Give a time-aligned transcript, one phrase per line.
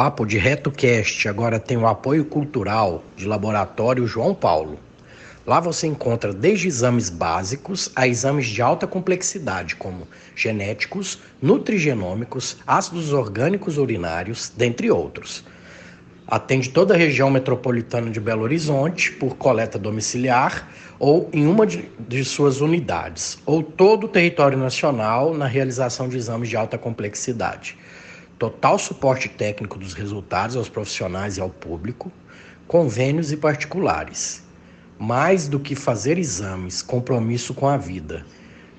[0.00, 4.80] O Papo de RetoCast agora tem o apoio cultural de Laboratório João Paulo.
[5.46, 13.12] Lá você encontra desde exames básicos a exames de alta complexidade, como genéticos, nutrigenômicos, ácidos
[13.12, 15.44] orgânicos urinários, dentre outros.
[16.26, 20.66] Atende toda a região metropolitana de Belo Horizonte por coleta domiciliar
[20.98, 26.16] ou em uma de, de suas unidades, ou todo o território nacional na realização de
[26.16, 27.76] exames de alta complexidade
[28.40, 32.10] total suporte técnico dos resultados aos profissionais e ao público,
[32.66, 34.42] convênios e particulares.
[34.98, 38.24] Mais do que fazer exames, compromisso com a vida.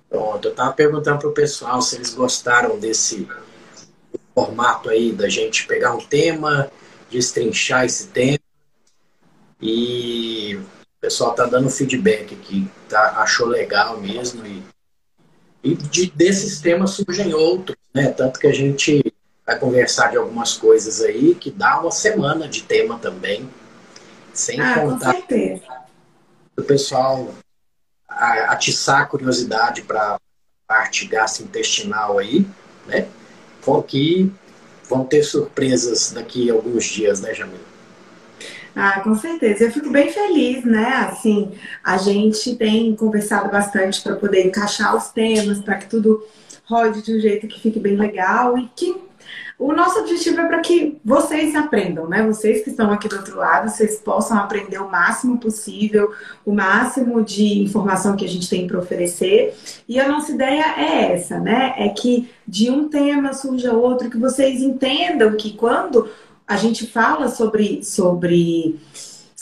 [0.09, 3.29] Pronto, eu estava perguntando para o pessoal se eles gostaram desse
[4.35, 6.71] formato aí da gente pegar um tema,
[7.11, 8.39] destrinchar esse tema.
[9.61, 10.67] E o
[11.01, 14.45] pessoal está dando feedback aqui, tá, achou legal mesmo.
[14.45, 14.63] E,
[15.63, 18.09] e de, desses temas surgem outros, né?
[18.09, 19.15] Tanto que a gente
[19.47, 23.49] vai conversar de algumas coisas aí que dá uma semana de tema também.
[24.33, 25.63] Sem ah, contar com certeza.
[26.57, 27.33] o pessoal
[28.49, 30.19] atiçar a curiosidade para a
[30.67, 32.47] parte gastrointestinal aí,
[32.87, 33.07] né?
[33.87, 34.33] Que
[34.89, 37.73] vão ter surpresas daqui a alguns dias, né, Jamila?
[38.75, 39.65] Ah, com certeza.
[39.65, 41.09] Eu fico bem feliz, né?
[41.11, 41.53] Assim,
[41.85, 46.25] a gente tem conversado bastante para poder encaixar os temas, para que tudo
[46.65, 48.97] rode de um jeito que fique bem legal e que
[49.65, 52.27] o nosso objetivo é para que vocês aprendam, né?
[52.27, 56.13] Vocês que estão aqui do outro lado, vocês possam aprender o máximo possível,
[56.45, 59.55] o máximo de informação que a gente tem para oferecer.
[59.89, 61.75] E a nossa ideia é essa, né?
[61.77, 66.09] É que de um tema surja outro, que vocês entendam que quando
[66.47, 68.81] a gente fala sobre, sobre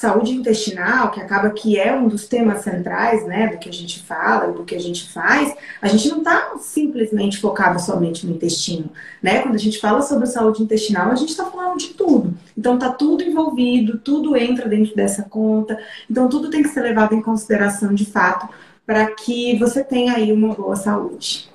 [0.00, 4.02] saúde intestinal, que acaba que é um dos temas centrais, né, do que a gente
[4.02, 8.90] fala, do que a gente faz, a gente não está simplesmente focado somente no intestino,
[9.22, 9.42] né?
[9.42, 12.32] Quando a gente fala sobre saúde intestinal, a gente está falando de tudo.
[12.56, 15.78] Então tá tudo envolvido, tudo entra dentro dessa conta.
[16.10, 18.48] Então tudo tem que ser levado em consideração de fato
[18.86, 21.50] para que você tenha aí uma boa saúde.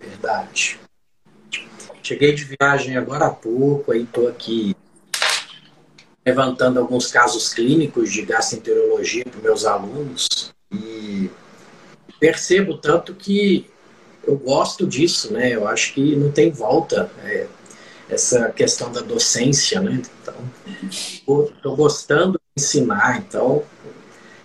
[0.00, 0.80] Verdade.
[2.02, 4.74] Cheguei de viagem agora há pouco, aí tô aqui
[6.30, 11.28] levantando alguns casos clínicos de gastroenterologia para meus alunos e
[12.20, 13.68] percebo tanto que
[14.24, 15.50] eu gosto disso, né?
[15.50, 17.46] Eu acho que não tem volta é,
[18.08, 20.00] essa questão da docência, né?
[20.22, 23.64] Então, estou gostando de ensinar, então.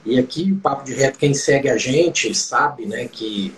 [0.04, 3.54] E aqui o Papo de Reto, quem segue a gente sabe, né, que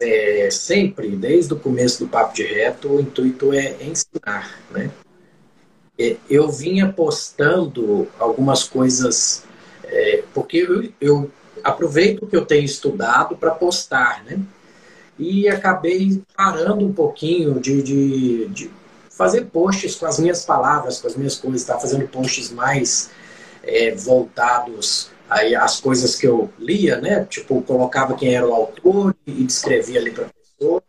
[0.00, 4.90] é, sempre, desde o começo do Papo de Reto, o intuito é ensinar, né?
[5.98, 9.44] É, eu vinha postando algumas coisas,
[9.84, 11.30] é, porque eu, eu
[11.62, 14.40] aproveito que eu tenho estudado para postar, né?
[15.16, 18.70] E acabei parando um pouquinho de, de, de,
[19.08, 23.10] fazer posts com as minhas palavras, com as minhas coisas, estava fazendo posts mais
[23.62, 27.24] é, voltados aí às coisas que eu lia, né?
[27.24, 30.82] Tipo, colocava quem era o autor e descrevia ali para a pessoa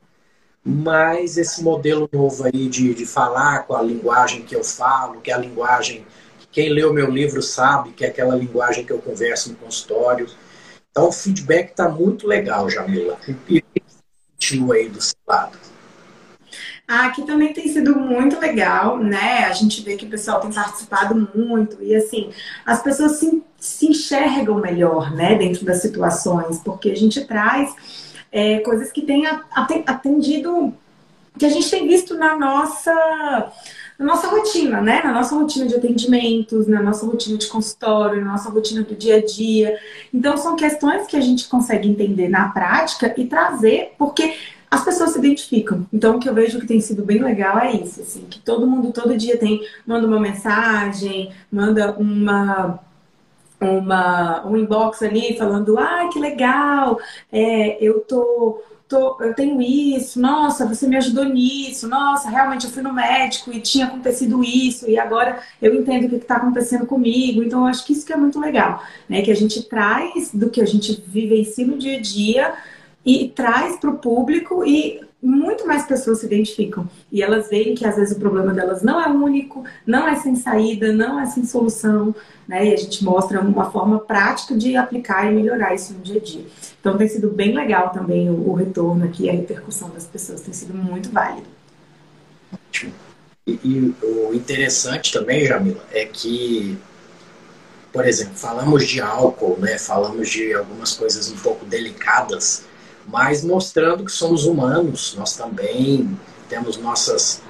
[0.67, 5.29] mas esse modelo novo aí de, de falar com a linguagem que eu falo, que
[5.29, 6.03] é a linguagem
[6.39, 10.27] que quem leu meu livro sabe, que é aquela linguagem que eu converso no consultório.
[10.89, 13.19] Então o feedback está muito legal, Jamila.
[13.47, 13.63] E
[14.33, 15.55] continua aí do seu lado.
[16.87, 19.45] Ah, aqui também tem sido muito legal, né?
[19.45, 22.31] A gente vê que o pessoal tem participado muito e assim,
[22.65, 27.73] as pessoas se, se enxergam melhor, né, dentro das situações, porque a gente traz
[28.35, 30.73] é, coisas que têm atendido
[31.39, 32.93] que a gente tem visto na nossa
[33.97, 35.01] na nossa rotina, né?
[35.01, 39.19] Na nossa rotina de atendimentos, na nossa rotina de consultório, na nossa rotina do dia
[39.19, 39.79] a dia.
[40.13, 44.35] Então, são questões que a gente consegue entender na prática e trazer, porque
[44.69, 45.87] as pessoas se identificam.
[45.93, 48.67] Então, o que eu vejo que tem sido bem legal é isso, assim, que todo
[48.67, 52.81] mundo todo dia tem manda uma mensagem, manda uma
[53.71, 56.99] uma um inbox ali falando, ah, que legal,
[57.31, 62.71] é, eu tô tô, eu tenho isso, nossa, você me ajudou nisso, nossa, realmente eu
[62.71, 66.85] fui no médico e tinha acontecido isso, e agora eu entendo o que está acontecendo
[66.85, 67.43] comigo.
[67.43, 69.21] Então, eu acho que isso que é muito legal, né?
[69.21, 72.53] Que a gente traz do que a gente vivencia no dia a dia
[73.05, 76.87] e traz para o público e muito mais pessoas se identificam.
[77.11, 80.35] E elas veem que às vezes o problema delas não é único, não é sem
[80.35, 82.13] saída, não é sem solução,
[82.47, 82.67] né?
[82.67, 86.23] E a gente mostra uma forma prática de aplicar e melhorar isso no dia a
[86.23, 86.45] dia.
[86.79, 90.53] Então tem sido bem legal também o, o retorno aqui, a repercussão das pessoas tem
[90.53, 91.47] sido muito válido.
[93.47, 96.77] E, e o interessante também, Jamila, é que,
[97.91, 99.79] por exemplo, falamos de álcool, né?
[99.79, 102.63] Falamos de algumas coisas um pouco delicadas
[103.07, 106.17] mas mostrando que somos humanos, nós também
[106.49, 107.41] temos nossas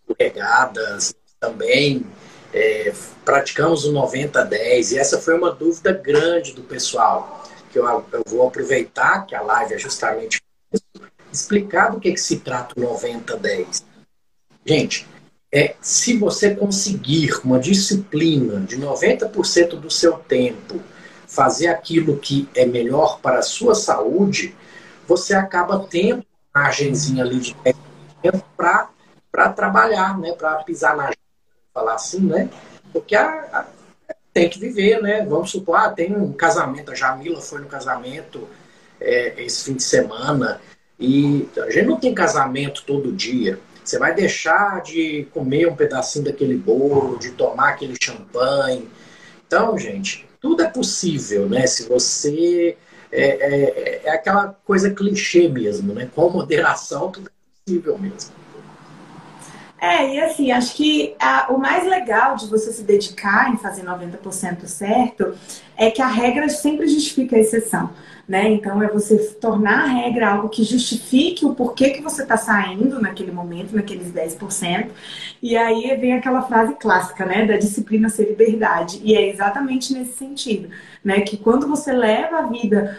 [0.00, 2.06] escorregadas, também
[2.52, 2.92] é,
[3.24, 8.46] praticamos o 90-10, e essa foi uma dúvida grande do pessoal, que eu, eu vou
[8.46, 10.40] aproveitar que a live é justamente
[10.72, 10.84] isso,
[11.32, 13.84] explicar do que, que se trata o 90-10.
[14.64, 15.06] Gente,
[15.50, 20.80] é, se você conseguir uma disciplina de 90% do seu tempo
[21.26, 24.54] fazer aquilo que é melhor para a sua saúde,
[25.06, 30.32] você acaba tendo uma margenzinha ali de tempo para trabalhar, né?
[30.32, 31.12] Para pisar na
[31.72, 32.48] falar assim, né?
[32.92, 33.66] Porque a, a,
[34.32, 35.24] tem que viver, né?
[35.24, 38.48] Vamos supor, ah, tem um casamento, a Jamila foi no casamento
[39.00, 40.60] é, esse fim de semana
[40.98, 43.58] e a gente não tem casamento todo dia.
[43.82, 48.88] Você vai deixar de comer um pedacinho daquele bolo, de tomar aquele champanhe.
[49.44, 51.66] Então, gente, tudo é possível, né?
[51.66, 52.76] Se você
[53.12, 56.08] é, é, é aquela coisa clichê mesmo, né?
[56.14, 58.32] Com moderação tudo é possível mesmo.
[59.80, 63.82] É, e assim, acho que a, o mais legal de você se dedicar em fazer
[63.82, 65.36] 90% certo
[65.76, 67.90] é que a regra sempre justifica a exceção
[68.32, 68.50] né?
[68.50, 72.98] Então é você tornar a regra algo que justifique o porquê que você está saindo
[72.98, 74.88] naquele momento, naqueles 10%.
[75.42, 77.44] E aí vem aquela frase clássica, né?
[77.44, 79.02] Da disciplina ser liberdade.
[79.04, 80.70] E é exatamente nesse sentido,
[81.04, 81.20] né?
[81.20, 82.98] Que quando você leva a vida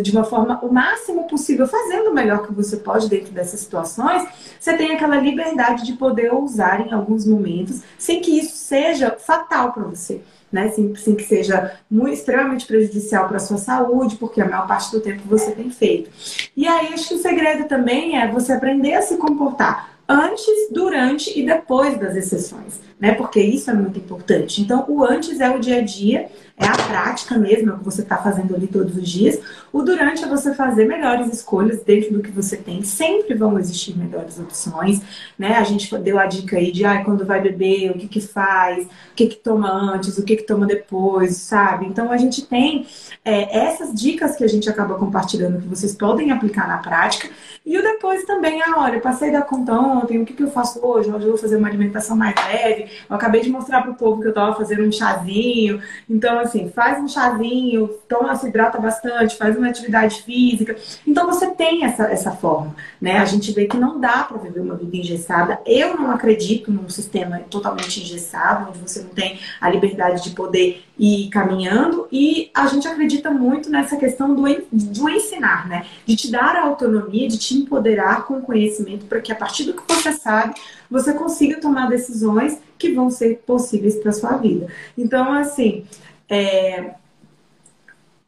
[0.00, 4.28] de uma forma o máximo possível, fazendo o melhor que você pode dentro dessas situações,
[4.60, 9.72] você tem aquela liberdade de poder ousar em alguns momentos, sem que isso seja fatal
[9.72, 10.22] para você
[10.52, 10.70] né?
[10.70, 14.90] Sem, sem que seja muito, extremamente prejudicial para a sua saúde, porque a maior parte
[14.90, 16.10] do tempo você tem feito.
[16.56, 21.38] E aí, acho que o segredo também é você aprender a se comportar antes, durante
[21.38, 23.12] e depois das exceções, né?
[23.12, 24.62] Porque isso é muito importante.
[24.62, 27.84] Então, o antes é o dia a dia é a prática mesmo, é o que
[27.84, 29.40] você está fazendo ali todos os dias.
[29.72, 32.82] O durante é você fazer melhores escolhas dentro do que você tem.
[32.82, 35.00] Sempre vão existir melhores opções,
[35.38, 35.56] né?
[35.56, 38.84] A gente deu a dica aí de ah, quando vai beber, o que que faz,
[38.86, 41.86] o que que toma antes, o que que toma depois, sabe?
[41.86, 42.86] Então a gente tem
[43.24, 47.28] é, essas dicas que a gente acaba compartilhando que vocês podem aplicar na prática.
[47.64, 50.84] E o depois também, ah, olha, passei da conta ontem, o que que eu faço
[50.84, 51.10] hoje?
[51.10, 52.86] Hoje eu vou fazer uma alimentação mais leve.
[53.08, 55.80] Eu acabei de mostrar para o povo que eu estava fazendo um chazinho.
[56.08, 60.76] Então, assim, faz um chazinho, toma, se hidrata bastante, faz uma atividade física.
[61.06, 63.18] Então você tem essa, essa forma, né?
[63.18, 65.60] A gente vê que não dá para viver uma vida engessada.
[65.64, 70.84] Eu não acredito num sistema totalmente engessado, onde você não tem a liberdade de poder
[70.98, 72.08] ir caminhando.
[72.10, 75.86] E a gente acredita muito nessa questão do, do ensinar, né?
[76.04, 79.64] De te dar a autonomia, de te empoderar com o conhecimento para que a partir
[79.64, 80.54] do que você sabe,
[80.90, 84.68] você consiga tomar decisões que vão ser possíveis para sua vida.
[84.96, 85.84] Então, assim,
[86.28, 86.94] é,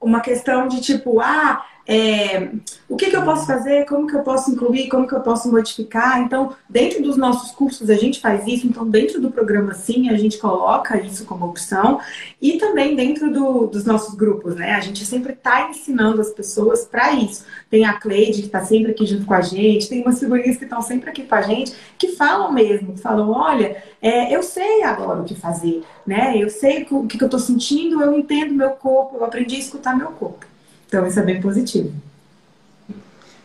[0.00, 2.52] uma questão de tipo, ah, é,
[2.88, 5.50] o que, que, eu posso fazer, como que eu posso incluir, como que eu posso
[5.50, 6.20] modificar.
[6.20, 10.16] Então, dentro dos nossos cursos a gente faz isso, então dentro do programa sim a
[10.16, 11.99] gente coloca isso como opção
[12.40, 14.75] e também dentro do, dos nossos grupos, né?
[14.75, 17.44] A gente sempre está ensinando as pessoas para isso.
[17.68, 20.62] Tem a Cleide que está sempre aqui junto com a gente, tem umas figurinhas que
[20.62, 24.85] estão sempre aqui com a gente, que falam mesmo, que falam, olha, é, eu sei
[24.85, 26.38] agora o que fazer, né?
[26.38, 29.59] Eu sei o que, que eu estou sentindo, eu entendo meu corpo, eu aprendi a
[29.59, 30.50] escutar meu corpo.
[30.90, 31.92] Então, isso é bem positivo.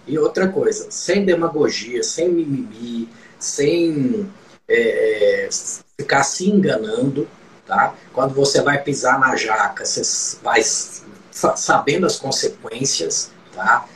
[0.08, 4.28] E outra coisa, sem demagogia, sem mimimi, sem
[4.68, 5.48] é,
[5.96, 7.28] ficar se enganando,
[7.68, 7.94] tá?
[8.12, 13.88] Quando você vai pisar na jaca, você vai sabendo as consequências, tá?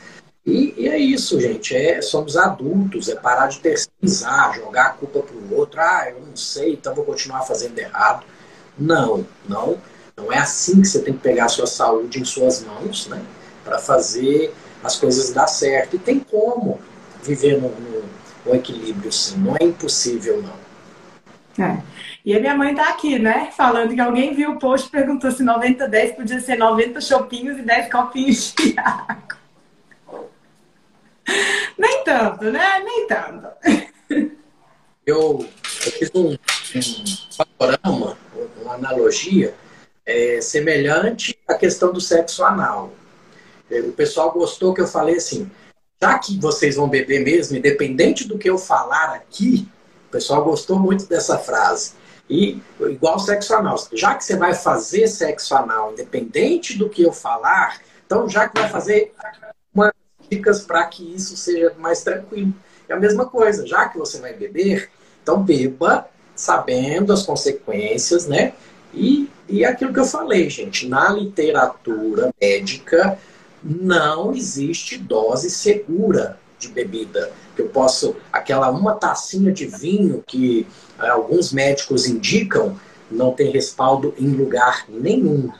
[0.46, 1.74] E, e, é isso, gente.
[1.74, 5.80] É, somos adultos, é parar de terceirizar, jogar a culpa para o outro.
[5.80, 8.24] Ah, eu não sei, então vou continuar fazendo errado.
[8.78, 9.76] Não, não.
[10.16, 13.20] Não é assim que você tem que pegar a sua saúde em suas mãos, né?
[13.70, 15.94] Para fazer as coisas dar certo.
[15.94, 16.80] E tem como
[17.22, 18.02] viver no, no,
[18.44, 19.38] no equilíbrio, sim.
[19.38, 21.64] Não é impossível, não.
[21.64, 21.80] É.
[22.24, 23.52] E a minha mãe tá aqui, né?
[23.56, 27.62] Falando que alguém viu o post e perguntou se 90-10 podia ser 90 chopinhos e
[27.62, 29.38] 10 copinhos de água.
[31.78, 32.80] Nem tanto, né?
[32.80, 33.46] Nem tanto.
[35.06, 38.18] Eu, eu fiz um, um panorama,
[38.60, 39.54] uma analogia
[40.04, 42.92] é, semelhante à questão do sexo anal.
[43.70, 45.50] É, o pessoal gostou que eu falei assim,
[46.02, 49.68] já que vocês vão beber mesmo, independente do que eu falar aqui,
[50.08, 51.92] o pessoal gostou muito dessa frase.
[52.28, 57.12] E igual sexo anal, já que você vai fazer sexo anal, independente do que eu
[57.12, 59.12] falar, então já que vai fazer
[59.74, 59.92] umas
[60.28, 62.54] dicas para que isso seja mais tranquilo.
[62.88, 64.90] É a mesma coisa, já que você vai beber,
[65.22, 68.52] então beba sabendo as consequências, né?
[68.94, 73.18] E, e aquilo que eu falei, gente, na literatura médica
[73.62, 77.32] não existe dose segura de bebida.
[77.56, 80.66] Eu posso, aquela uma tacinha de vinho que
[81.00, 82.78] é, alguns médicos indicam,
[83.10, 85.50] não tem respaldo em lugar nenhum.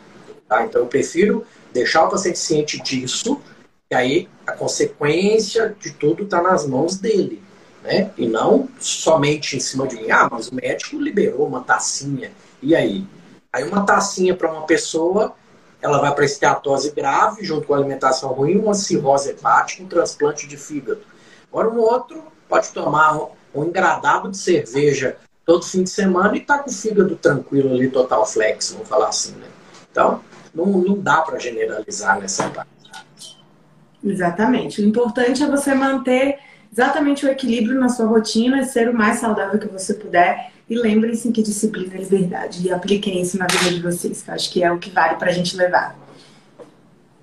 [0.49, 0.65] Tá?
[0.65, 3.41] Então eu prefiro deixar o paciente ciente disso,
[3.91, 7.43] e aí a consequência de tudo está nas mãos dele.
[7.83, 8.11] Né?
[8.19, 10.11] E não somente em cima de mim.
[10.11, 12.31] Ah, mas o médico liberou uma tacinha.
[12.63, 13.07] E aí?
[13.53, 15.35] Aí uma tacinha para uma pessoa,
[15.83, 20.57] ela vai para esteatose grave, junto com alimentação ruim, uma cirrose hepática, um transplante de
[20.57, 21.01] fígado.
[21.51, 23.19] Agora um outro pode tomar
[23.55, 27.89] um engradado de cerveja todo fim de semana e tá com o fígado tranquilo ali,
[27.89, 29.49] total flex, vamos falar assim, né?
[29.91, 30.21] Então,
[30.55, 32.71] não, não dá para generalizar nessa parte.
[34.03, 34.81] Exatamente.
[34.81, 36.39] O importante é você manter
[36.73, 40.53] exatamente o equilíbrio na sua rotina e ser o mais saudável que você puder.
[40.71, 42.65] E lembrem-se que disciplina é liberdade.
[42.65, 45.17] E apliquem isso na vida de vocês, que eu acho que é o que vale
[45.17, 45.99] para a gente levar.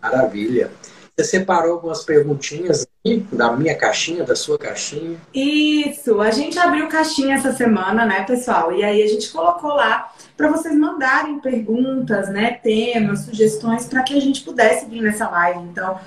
[0.02, 0.70] Maravilha.
[1.16, 5.18] Você separou algumas perguntinhas aqui da minha caixinha, da sua caixinha?
[5.34, 8.72] Isso, a gente abriu caixinha essa semana, né, pessoal?
[8.72, 14.16] E aí a gente colocou lá para vocês mandarem perguntas, né, temas, sugestões para que
[14.16, 15.62] a gente pudesse vir nessa live.
[15.62, 15.98] Então,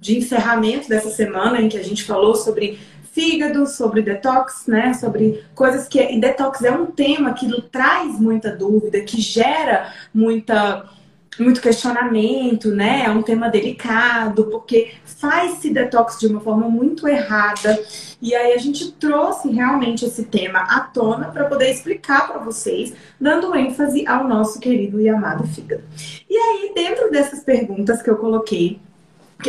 [0.00, 2.78] de encerramento dessa semana em que a gente falou sobre
[3.14, 4.92] fígado, sobre detox, né?
[4.92, 6.02] Sobre coisas que.
[6.02, 10.84] E detox é um tema que traz muita dúvida, que gera muita
[11.38, 13.04] muito questionamento, né?
[13.06, 17.76] É um tema delicado, porque faz-se detox de uma forma muito errada.
[18.20, 22.94] E aí a gente trouxe realmente esse tema à tona para poder explicar para vocês,
[23.20, 25.82] dando ênfase ao nosso querido e amado fígado.
[26.28, 28.80] E aí, dentro dessas perguntas que eu coloquei,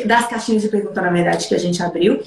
[0.05, 2.21] das caixinhas de pergunta, na verdade, que a gente abriu,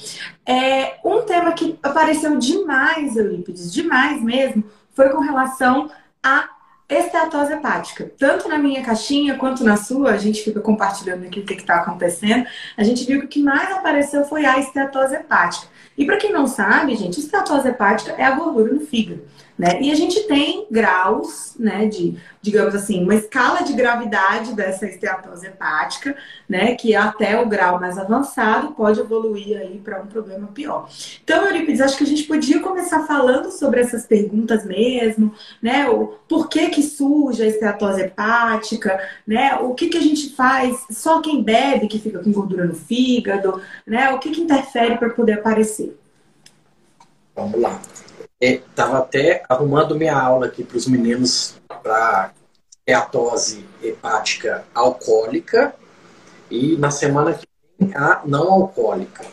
[0.47, 5.91] é um tema que apareceu demais, Eurípides, demais mesmo, foi com relação
[6.23, 6.49] a
[6.88, 8.11] esteatose hepática.
[8.19, 11.77] Tanto na minha caixinha quanto na sua, a gente fica compartilhando aqui o que está
[11.77, 12.47] acontecendo.
[12.77, 15.67] A gente viu que o que mais apareceu foi a esteatose hepática.
[15.97, 19.23] E para quem não sabe, gente, esteatose hepática é a gordura no fígado.
[19.59, 19.83] Né?
[19.83, 25.49] E a gente tem graus, né, de, digamos assim, uma escala de gravidade dessa esteatose
[25.49, 26.17] hepática,
[26.49, 30.88] né, que até o grau mais avançado pode evoluir aí para um problema pior.
[31.25, 36.15] Então, Euripides, acho que a gente podia começar falando sobre essas perguntas mesmo, né, o
[36.29, 41.43] porquê que surge a esteatose hepática, né, o que que a gente faz, só quem
[41.43, 45.99] bebe que fica com gordura no fígado, né, o que que interfere para poder aparecer.
[47.35, 47.81] Vamos lá
[48.40, 52.33] estava é, até arrumando minha aula aqui para os meninos para
[52.83, 55.75] steatose hepática alcoólica
[56.50, 57.47] e na semana que
[57.78, 59.25] vem a não alcoólica.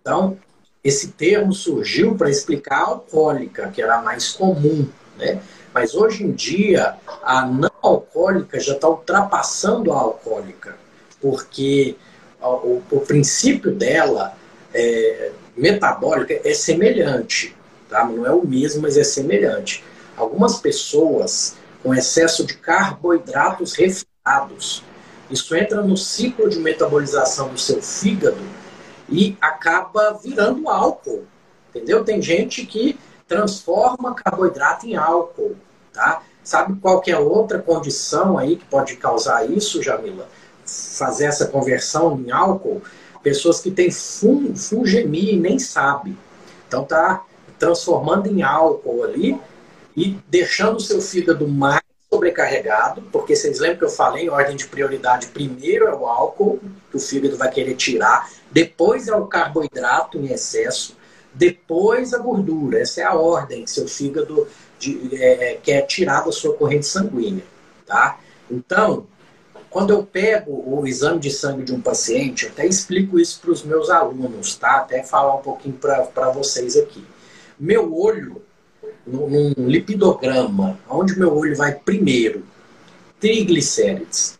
[0.00, 0.38] Então,
[0.82, 5.40] esse termo surgiu para explicar a alcoólica, que era a mais comum, né?
[5.72, 10.76] Mas hoje em dia, a não alcoólica já está ultrapassando a alcoólica,
[11.20, 11.96] porque
[12.40, 14.34] o, o princípio dela,
[14.74, 17.54] é, metabólica, é semelhante
[17.92, 18.04] tá?
[18.04, 19.84] Não é o mesmo, mas é semelhante.
[20.16, 24.82] Algumas pessoas com excesso de carboidratos refinados,
[25.30, 28.42] isso entra no ciclo de metabolização do seu fígado
[29.08, 31.24] e acaba virando álcool,
[31.70, 32.04] entendeu?
[32.04, 35.56] Tem gente que transforma carboidrato em álcool,
[35.92, 36.22] tá?
[36.44, 40.28] Sabe qual que é outra condição aí que pode causar isso, Jamila?
[40.64, 42.82] Fazer essa conversão em álcool?
[43.22, 46.16] Pessoas que têm fun fungemia e nem sabe.
[46.66, 47.24] Então tá
[47.62, 49.40] transformando em álcool ali
[49.96, 51.80] e deixando o seu fígado mais
[52.12, 56.58] sobrecarregado, porque vocês lembram que eu falei em ordem de prioridade, primeiro é o álcool,
[56.90, 60.96] que o fígado vai querer tirar, depois é o carboidrato em excesso,
[61.32, 62.80] depois a gordura.
[62.80, 64.48] Essa é a ordem que seu fígado
[64.80, 67.44] de, é, quer tirar da sua corrente sanguínea,
[67.86, 68.18] tá?
[68.50, 69.06] Então,
[69.70, 73.52] quando eu pego o exame de sangue de um paciente, eu até explico isso para
[73.52, 74.78] os meus alunos, tá?
[74.78, 77.06] Até falar um pouquinho para vocês aqui.
[77.62, 78.42] Meu olho,
[79.06, 82.42] num lipidograma, onde meu olho vai primeiro?
[83.20, 84.36] Triglicérides.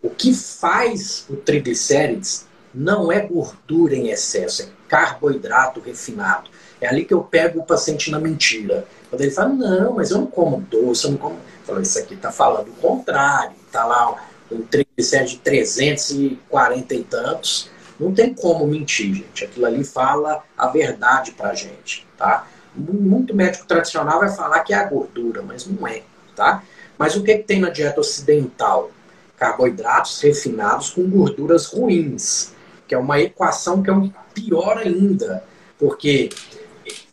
[0.00, 6.48] O que faz o triglicérides não é gordura em excesso, é carboidrato refinado.
[6.80, 8.86] É ali que eu pego o paciente na mentira.
[9.10, 11.34] Quando ele fala, não, mas eu não como doce, eu não como.
[11.34, 13.54] Eu falo, isso aqui está falando o contrário.
[13.66, 14.16] Está lá
[14.50, 17.68] um triglicéride de 340 e tantos.
[17.98, 19.44] Não tem como mentir, gente.
[19.44, 22.46] Aquilo ali fala a verdade pra gente, tá?
[22.74, 26.02] Muito médico tradicional vai falar que é a gordura, mas não é,
[26.34, 26.62] tá?
[26.98, 28.90] Mas o que, que tem na dieta ocidental?
[29.38, 32.52] Carboidratos refinados com gorduras ruins,
[32.86, 35.44] que é uma equação que é um pior ainda,
[35.78, 36.30] porque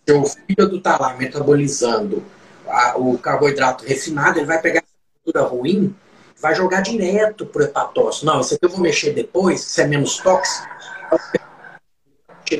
[0.05, 2.23] se o fígado está lá metabolizando
[2.67, 5.95] a, o carboidrato refinado, ele vai pegar a gordura ruim,
[6.41, 8.25] vai jogar direto pro hepatócito.
[8.25, 10.67] Não, isso aqui eu vou mexer depois, isso é menos tóxico,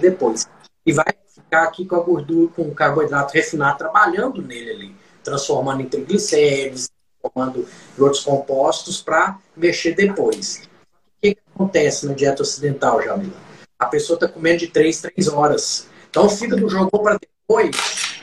[0.02, 0.48] depois.
[0.86, 5.82] E vai ficar aqui com a gordura, com o carboidrato refinado trabalhando nele ali, transformando
[5.82, 6.90] em triglicéridos,
[7.22, 7.68] transformando
[7.98, 10.64] em outros compostos para mexer depois.
[10.66, 13.38] O que, que acontece na dieta ocidental, Jamila?
[13.80, 15.88] A pessoa está comendo de 3, 3 horas.
[16.10, 18.22] Então o fígado jogou para depois,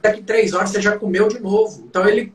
[0.00, 1.84] daqui 3 horas você já comeu de novo.
[1.86, 2.34] Então ele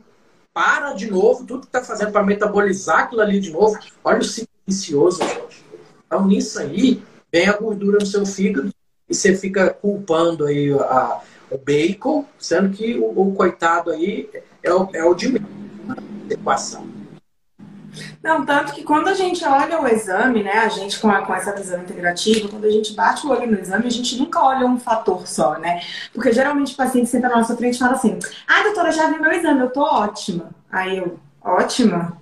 [0.54, 3.78] para de novo, tudo que está fazendo para metabolizar aquilo ali de novo.
[4.04, 5.64] Olha o ciclo vicioso, gente.
[6.06, 8.72] Então nisso aí, vem a gordura no seu fígado
[9.10, 14.30] e você fica culpando aí a, o bacon, sendo que o, o coitado aí
[14.62, 15.50] é o, é o de menos
[15.86, 15.96] na
[16.30, 16.88] equação.
[18.22, 21.34] Não, tanto que quando a gente olha o exame, né, a gente com, a, com
[21.34, 24.66] essa visão integrativa, quando a gente bate o olho no exame, a gente nunca olha
[24.66, 25.82] um fator só, né?
[26.14, 29.20] Porque geralmente o paciente senta na nossa frente e fala assim: ah, doutora, já vi
[29.20, 30.50] meu exame, eu tô ótima.
[30.70, 32.18] Aí eu, ótima?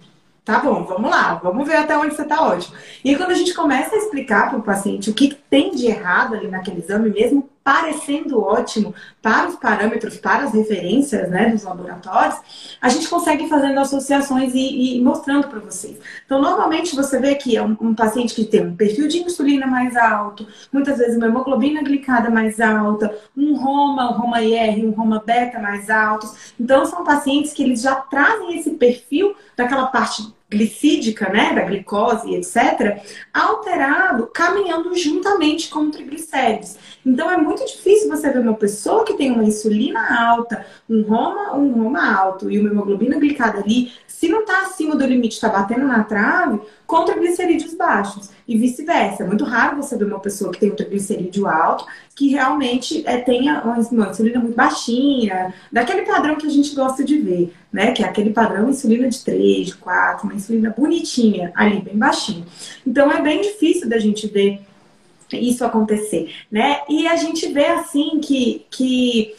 [0.46, 2.78] Tá bom, vamos lá, vamos ver até onde você está ótimo.
[3.04, 6.36] E quando a gente começa a explicar para o paciente o que tem de errado
[6.36, 12.36] ali naquele exame, mesmo parecendo ótimo para os parâmetros, para as referências né, dos laboratórios,
[12.80, 15.98] a gente consegue fazendo associações e, e mostrando para vocês.
[16.24, 19.66] Então, normalmente você vê que é um, um, paciente que tem um perfil de insulina
[19.66, 24.92] mais alto, muitas vezes uma hemoglobina glicada mais alta, um Roma, um Roma IR, um
[24.92, 26.54] Roma beta mais altos.
[26.60, 30.22] Então, são pacientes que eles já trazem esse perfil daquela parte
[30.56, 36.78] glicídica, né, da glicose, etc., alterado, caminhando juntamente com o triglicérides.
[37.06, 41.56] Então é muito difícil você ver uma pessoa que tem uma insulina alta, um Roma,
[41.56, 45.50] um Roma alto e uma hemoglobina glicada ali se não está acima do limite, está
[45.50, 48.30] batendo na trave, com triglicerídeos baixos.
[48.48, 49.24] E vice-versa.
[49.24, 53.18] É muito raro você ver uma pessoa que tem um triglicerídeo alto que realmente é,
[53.18, 57.92] tenha uma, uma insulina muito baixinha, daquele padrão que a gente gosta de ver, né?
[57.92, 62.46] Que é aquele padrão insulina de 3, de 4, uma insulina bonitinha, ali, bem baixinha.
[62.88, 64.62] Então é bem difícil da gente ver
[65.34, 66.80] isso acontecer, né?
[66.88, 69.36] E a gente vê assim que, que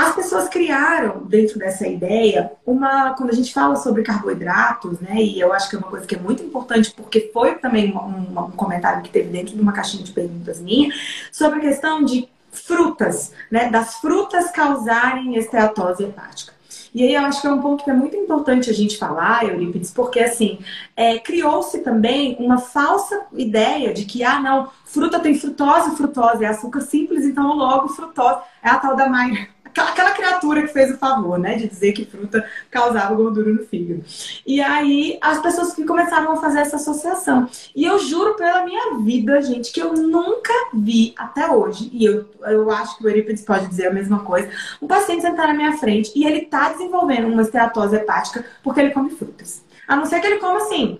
[0.00, 5.38] as pessoas criaram dentro dessa ideia uma, quando a gente fala sobre carboidratos, né, e
[5.38, 8.50] eu acho que é uma coisa que é muito importante porque foi também um, um
[8.52, 10.90] comentário que teve dentro de uma caixinha de perguntas minha
[11.30, 16.54] sobre a questão de frutas, né, das frutas causarem esteatose hepática.
[16.92, 19.44] E aí eu acho que é um ponto que é muito importante a gente falar,
[19.44, 20.58] Eurípides, porque assim,
[20.96, 26.48] é, criou-se também uma falsa ideia de que, ah, não, fruta tem frutose, frutose é
[26.48, 30.98] açúcar simples, então logo frutose é a tal da Mayra aquela criatura que fez o
[30.98, 34.04] favor, né, de dizer que fruta causava gordura no fígado.
[34.46, 37.48] E aí as pessoas que começaram a fazer essa associação.
[37.74, 42.28] E eu juro pela minha vida, gente, que eu nunca vi até hoje, e eu,
[42.42, 45.76] eu acho que o Eurípides pode dizer a mesma coisa, um paciente sentar na minha
[45.76, 49.64] frente e ele tá desenvolvendo uma esteatose hepática porque ele come frutas.
[49.86, 50.98] A não ser que ele coma assim,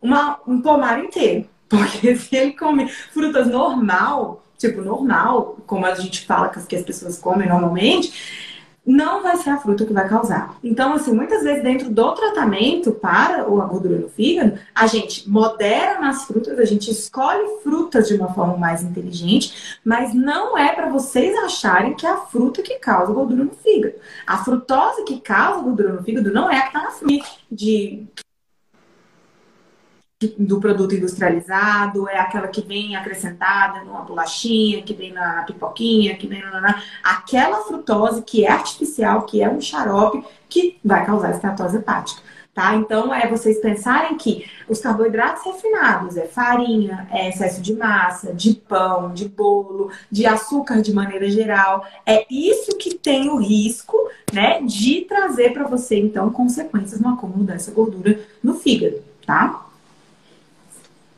[0.00, 1.48] uma, um pomar inteiro.
[1.70, 7.18] Porque se ele come frutas normal, tipo, normal, como a gente fala que as pessoas
[7.18, 8.12] comem normalmente,
[8.84, 10.58] não vai ser a fruta que vai causar.
[10.62, 15.98] Então, assim, muitas vezes dentro do tratamento para a gordura no fígado, a gente modera
[16.00, 20.88] nas frutas, a gente escolhe frutas de uma forma mais inteligente, mas não é para
[20.88, 23.94] vocês acharem que é a fruta que causa gordura no fígado.
[24.26, 28.06] A frutose que causa gordura no fígado não é a que está na fruta de
[30.38, 36.26] do produto industrializado, é aquela que vem acrescentada numa bolachinha, que vem na pipoquinha, que
[36.26, 41.78] vem na, aquela frutose que é artificial, que é um xarope, que vai causar estatose
[41.78, 42.20] hepática.
[42.52, 42.74] Tá?
[42.74, 48.54] Então, é vocês pensarem que os carboidratos refinados é farinha, é excesso de massa, de
[48.54, 51.86] pão, de bolo, de açúcar de maneira geral.
[52.04, 53.96] É isso que tem o risco
[54.32, 59.69] né, de trazer para você, então, consequências no acúmulo dessa gordura no fígado, tá?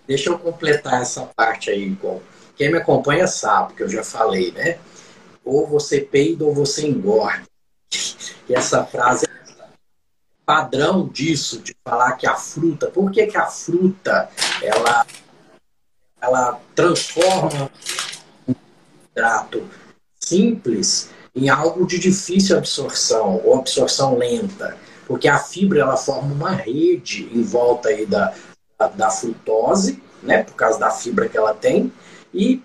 [0.07, 2.21] Deixa eu completar essa parte aí, com
[2.57, 4.79] quem me acompanha sabe que eu já falei, né?
[5.45, 7.43] Ou você peida ou você engorda.
[8.49, 9.65] E essa frase é
[10.45, 14.29] padrão disso, de falar que a fruta, por que, que a fruta
[14.61, 15.07] ela,
[16.21, 17.71] ela transforma
[18.47, 18.55] um
[19.11, 19.67] hidrato
[20.19, 24.77] simples em algo de difícil absorção ou absorção lenta?
[25.07, 28.35] Porque a fibra ela forma uma rede em volta aí da,
[28.89, 31.93] da, frutose, né, por causa da fibra que ela tem,
[32.33, 32.63] e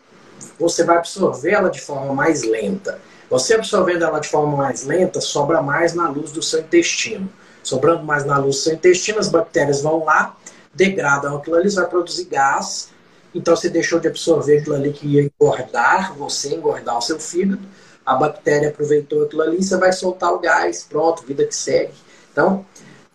[0.60, 3.00] você vai absorver ela de forma mais lenta.
[3.30, 7.30] Você absorvendo ela de forma mais lenta, sobra mais na luz do seu intestino.
[7.62, 10.38] Sobrando mais na luz do seu intestino, as bactérias vão lá,
[10.74, 12.90] degradam aquilo ali, vai produzir gás.
[13.36, 17.62] Então você deixou de absorver aquilo ali que ia engordar você, engordar o seu fígado.
[18.06, 21.94] A bactéria aproveitou aquilo ali, você vai soltar o gás, pronto, vida que segue.
[22.32, 22.66] Então,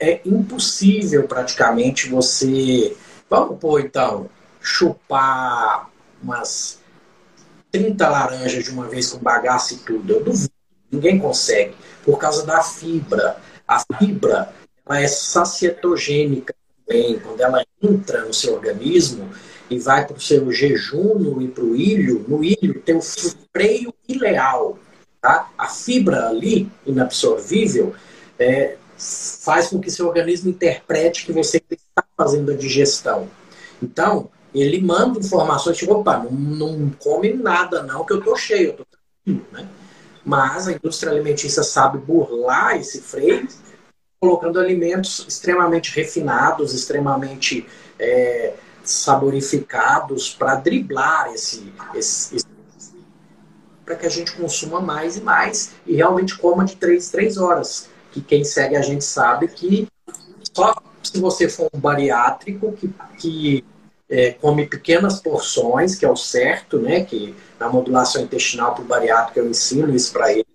[0.02, 2.96] é impossível praticamente você.
[3.30, 4.28] Vamos pôr então,
[4.60, 5.88] chupar
[6.20, 6.80] umas
[7.70, 10.12] 30 laranjas de uma vez com bagaço e tudo.
[10.12, 10.52] Eu duvido.
[10.90, 11.74] Ninguém consegue.
[12.04, 13.36] Por causa da fibra.
[13.66, 14.52] A fibra
[14.84, 16.52] ela é sacietogênica
[16.84, 17.20] também.
[17.20, 19.30] Quando ela entra no seu organismo
[19.70, 23.94] e vai para o seu jejum e para o ilho, no ilho tem o freio
[24.08, 24.76] ileal.
[25.20, 25.48] Tá?
[25.56, 27.94] A fibra ali, inabsorvível,
[28.36, 28.76] é,
[29.42, 33.28] faz com que seu organismo interprete que você está fazendo a digestão.
[33.82, 38.70] Então, ele manda informações, tipo, opa, não, não come nada não, que eu tô cheio,
[38.70, 39.68] eu tô tranquilo, né?
[40.24, 43.48] Mas a indústria alimentícia sabe burlar esse freio,
[44.20, 47.66] colocando alimentos extremamente refinados, extremamente
[47.98, 52.46] é, saborificados, para driblar esse, esse, esse
[53.84, 57.88] para que a gente consuma mais e mais e realmente coma de 3 3 horas.
[58.12, 59.88] Que quem segue a gente sabe que
[60.55, 63.64] só se você for um bariátrico que, que
[64.09, 67.05] é, come pequenas porções, que é o certo, né?
[67.05, 70.46] Que na modulação intestinal para o bariátrico eu ensino isso para ele.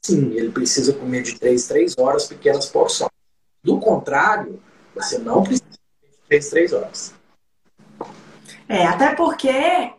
[0.00, 3.10] Sim, ele precisa comer de 3, 3 horas pequenas porções.
[3.62, 4.60] Do contrário,
[4.94, 7.14] você não precisa comer de 3, 3 horas.
[8.66, 9.48] É, até porque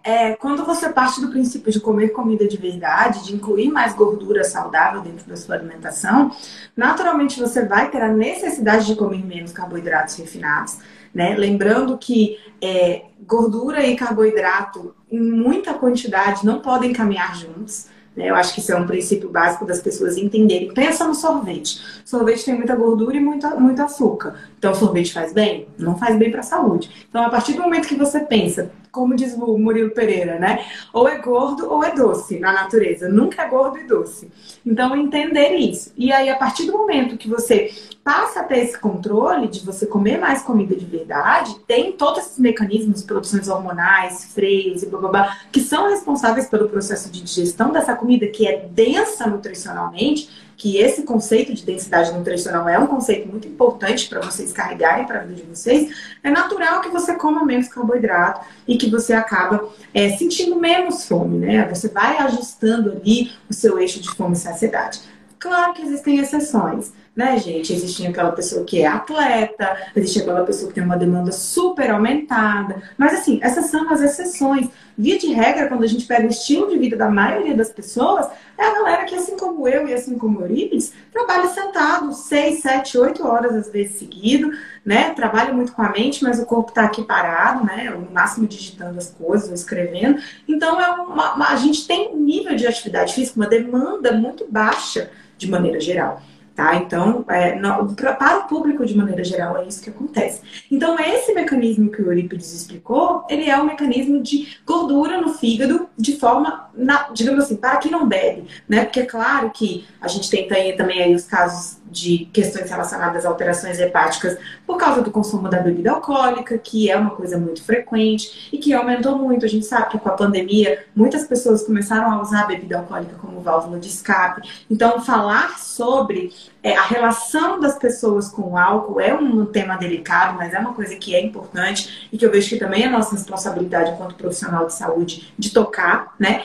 [0.03, 4.43] é, quando você parte do princípio de comer comida de verdade, de incluir mais gordura
[4.43, 6.31] saudável dentro da sua alimentação,
[6.75, 10.79] naturalmente você vai ter a necessidade de comer menos carboidratos refinados.
[11.13, 11.35] Né?
[11.37, 17.87] Lembrando que é, gordura e carboidrato em muita quantidade não podem caminhar juntos.
[18.15, 18.29] Né?
[18.29, 20.73] Eu acho que isso é um princípio básico das pessoas entenderem.
[20.73, 21.81] Pensa no sorvete.
[22.05, 24.35] Sorvete tem muita gordura e muito, muito açúcar.
[24.57, 25.67] Então, sorvete faz bem?
[25.77, 26.89] Não faz bem para a saúde.
[27.09, 30.65] Então, a partir do momento que você pensa, como diz o Murilo Pereira, né?
[30.93, 33.09] Ou é gordo ou é doce na natureza.
[33.09, 34.31] Nunca é gordo e doce.
[34.65, 35.91] Então, entender isso.
[35.97, 37.73] E aí, a partir do momento que você
[38.03, 42.39] passa a ter esse controle de você comer mais comida de verdade, tem todos esses
[42.39, 47.71] mecanismos, produções hormonais, freios e blá, blá, blá que são responsáveis pelo processo de digestão
[47.71, 53.27] dessa comida que é densa nutricionalmente, que esse conceito de densidade nutricional é um conceito
[53.27, 57.43] muito importante para vocês carregarem para a vida de vocês, é natural que você coma
[57.43, 61.67] menos carboidrato e que você acaba é, sentindo menos fome, né?
[61.67, 65.01] Você vai ajustando ali o seu eixo de fome e saciedade.
[65.37, 67.71] Claro que existem exceções né, gente?
[67.71, 72.83] Existia aquela pessoa que é atleta, existe aquela pessoa que tem uma demanda super aumentada.
[72.97, 74.67] Mas, assim, essas são as exceções.
[74.97, 78.27] Via de regra, quando a gente pega o estilo de vida da maioria das pessoas,
[78.57, 82.97] é a galera que, assim como eu e assim como Eurípides, trabalha sentado 6, 7,
[82.97, 84.51] 8 horas às vezes seguido,
[84.85, 85.13] né?
[85.13, 87.89] Trabalha muito com a mente, mas o corpo está aqui parado, né?
[87.89, 90.21] No máximo digitando as coisas, ou escrevendo.
[90.47, 94.45] Então, é uma, uma, a gente tem um nível de atividade física, uma demanda muito
[94.49, 96.21] baixa de maneira geral.
[96.55, 96.77] Tá?
[96.77, 100.41] Então, é, no, pra, para o público de maneira geral, é isso que acontece.
[100.71, 105.89] Então, esse mecanismo que o Eurípides explicou, ele é um mecanismo de gordura no fígado
[105.97, 108.85] de forma, na, digamos assim, para quem não bebe, né?
[108.85, 113.29] Porque é claro que a gente tem também aí os casos de questões relacionadas a
[113.29, 118.49] alterações hepáticas por causa do consumo da bebida alcoólica, que é uma coisa muito frequente
[118.51, 119.45] e que aumentou muito.
[119.45, 123.15] A gente sabe que com a pandemia muitas pessoas começaram a usar a bebida alcoólica
[123.21, 124.41] como válvula de escape.
[124.69, 130.37] Então, falar sobre é, a relação das pessoas com o álcool é um tema delicado,
[130.37, 133.15] mas é uma coisa que é importante e que eu vejo que também é nossa
[133.15, 136.43] responsabilidade enquanto profissional de saúde de tocar, né?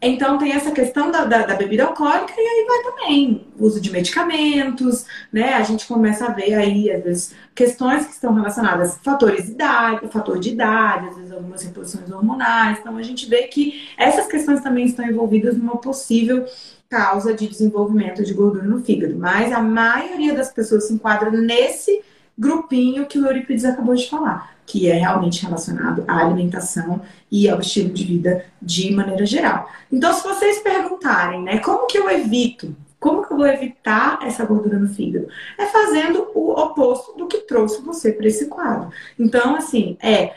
[0.00, 3.90] Então tem essa questão da, da, da, bebida alcoólica e aí vai também uso de
[3.90, 5.54] medicamentos, né?
[5.54, 9.52] A gente começa a ver aí, às vezes, questões que estão relacionadas a fatores de
[9.52, 12.78] idade, fator de idade, às vezes algumas reposições hormonais.
[12.78, 16.44] Então a gente vê que essas questões também estão envolvidas numa possível
[16.88, 19.16] causa de desenvolvimento de gordura no fígado.
[19.18, 22.02] Mas a maioria das pessoas se enquadra nesse
[22.38, 27.00] grupinho que o Euripides acabou de falar que é realmente relacionado à alimentação
[27.32, 29.68] e ao estilo de vida de maneira geral.
[29.90, 32.76] Então, se vocês perguntarem, né, como que eu evito?
[33.00, 35.28] Como que eu vou evitar essa gordura no fígado?
[35.56, 38.90] É fazendo o oposto do que trouxe você para esse quadro.
[39.18, 40.34] Então, assim, é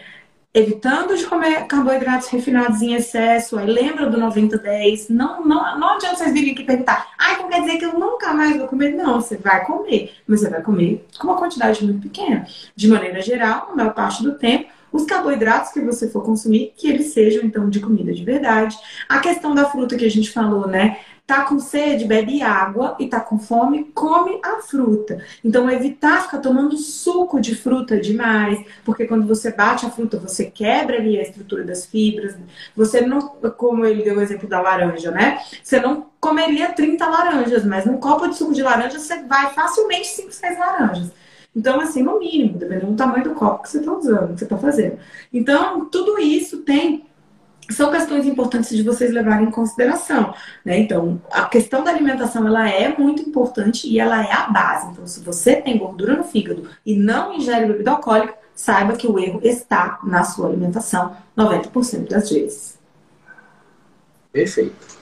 [0.54, 6.18] evitando de comer carboidratos refinados em excesso, aí lembra do 90-10, não, não, não adianta
[6.18, 8.92] vocês virem aqui perguntar, ah, então quer dizer que eu nunca mais vou comer?
[8.94, 12.46] Não, você vai comer, mas você vai comer com uma quantidade muito pequena.
[12.76, 16.88] De maneira geral, na maior parte do tempo, os carboidratos que você for consumir, que
[16.90, 18.78] eles sejam então de comida de verdade.
[19.08, 21.00] A questão da fruta que a gente falou, né?
[21.32, 25.24] Tá com sede, bebe água e tá com fome, come a fruta.
[25.42, 30.52] Então, evitar ficar tomando suco de fruta demais, porque quando você bate a fruta, você
[30.52, 32.36] quebra ali a estrutura das fibras.
[32.76, 35.40] Você não, como ele deu o exemplo da laranja, né?
[35.64, 40.10] Você não comeria 30 laranjas, mas num copo de suco de laranja você vai facilmente
[40.10, 41.12] 5, 6 laranjas.
[41.56, 44.44] Então, assim, no mínimo, dependendo do tamanho do copo que você está usando, que você
[44.44, 45.00] está fazendo.
[45.32, 47.06] Então, tudo isso tem
[47.72, 50.34] são questões importantes de vocês levarem em consideração,
[50.66, 50.80] né?
[50.80, 54.92] Então, a questão da alimentação ela é muito importante e ela é a base.
[54.92, 59.18] Então, se você tem gordura no fígado e não ingere bebida alcoólica, saiba que o
[59.20, 62.80] erro está na sua alimentação 90% das vezes.
[64.32, 65.02] Perfeito.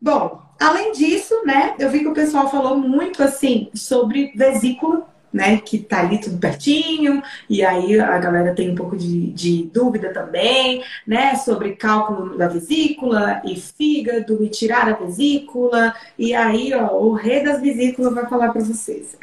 [0.00, 5.58] Bom, além disso, né, eu vi que o pessoal falou muito assim sobre vesícula né,
[5.58, 10.12] que tá ali tudo pertinho, e aí a galera tem um pouco de, de dúvida
[10.12, 16.92] também, né, sobre cálculo da vesícula e fígado e tirar a vesícula, e aí, ó,
[16.98, 19.16] o rei das vesículas vai falar para vocês.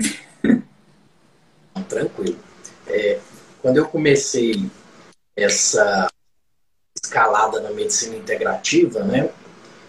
[1.88, 2.38] Tranquilo.
[2.88, 3.20] É,
[3.62, 4.70] quando eu comecei
[5.36, 6.10] essa
[7.02, 9.30] escalada na medicina integrativa, né,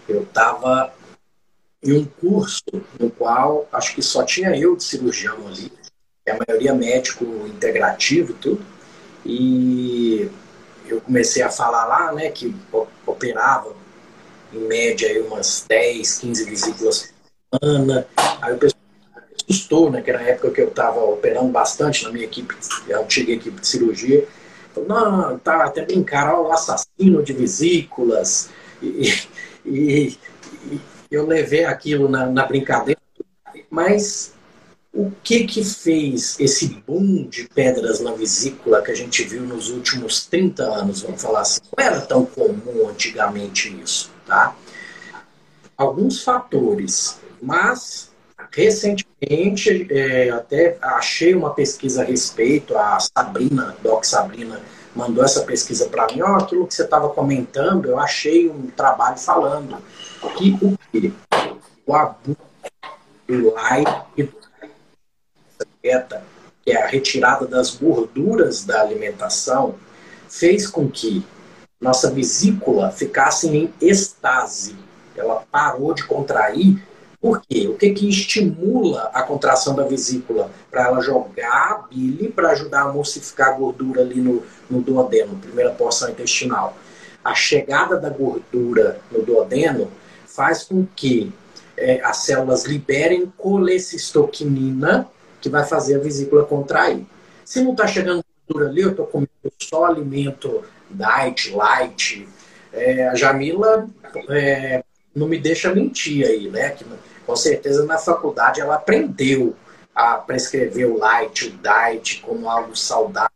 [0.07, 0.93] eu estava
[1.83, 2.63] em um curso
[2.99, 5.71] no qual acho que só tinha eu de cirurgião ali,
[6.29, 8.65] a maioria médico integrativo e tudo.
[9.25, 10.31] E
[10.87, 12.55] eu comecei a falar lá, né, que
[13.05, 13.73] operava
[14.53, 17.13] em média aí umas 10, 15 vesículas
[17.49, 18.07] por semana.
[18.41, 18.81] Aí o pessoal
[19.49, 22.55] assustou, né, que era a época que eu estava operando bastante na minha equipe,
[22.93, 24.27] a antiga equipe de cirurgia.
[24.73, 28.49] Falou, não, tá, até brincaram, o assassino de vesículas.
[28.81, 29.27] E,
[29.65, 30.17] e,
[30.65, 32.99] e, eu levei aquilo na, na brincadeira,
[33.69, 34.33] mas
[34.93, 39.69] o que que fez esse boom de pedras na vesícula que a gente viu nos
[39.69, 41.61] últimos 30 anos, vamos falar assim?
[41.77, 44.53] Não era tão comum antigamente isso, tá?
[45.77, 48.11] Alguns fatores, mas
[48.51, 54.59] recentemente é, até achei uma pesquisa a respeito, a Sabrina, Doc Sabrina,
[54.93, 58.67] mandou essa pesquisa para mim, ó, oh, aquilo que você estava comentando, eu achei um
[58.67, 59.77] trabalho falando
[60.37, 60.77] que o?
[61.85, 62.37] O abuso
[63.27, 64.29] do like
[65.81, 69.75] que é a retirada das gorduras da alimentação,
[70.29, 71.25] fez com que
[71.79, 74.75] nossa vesícula ficasse em estase.
[75.17, 76.81] Ela parou de contrair.
[77.19, 77.67] Por quê?
[77.67, 80.51] O que, que estimula a contração da vesícula?
[80.69, 85.35] Para ela jogar a bile para ajudar a emulsificar a gordura ali no, no duodeno,
[85.37, 86.77] primeira porção intestinal.
[87.23, 89.91] A chegada da gordura no duodeno
[90.25, 91.31] faz com que
[91.77, 95.07] é, as células liberem colecistoquinina,
[95.41, 97.05] que vai fazer a vesícula contrair.
[97.43, 102.27] Se não está chegando gordura ali, eu estou comendo só alimento diet, light.
[102.71, 103.87] É, a Jamila
[104.29, 104.83] é,
[105.15, 106.69] não me deixa mentir aí, né?
[106.69, 106.85] Que,
[107.25, 109.55] com certeza na faculdade ela aprendeu
[109.95, 113.29] a prescrever o light, o diet como algo saudável.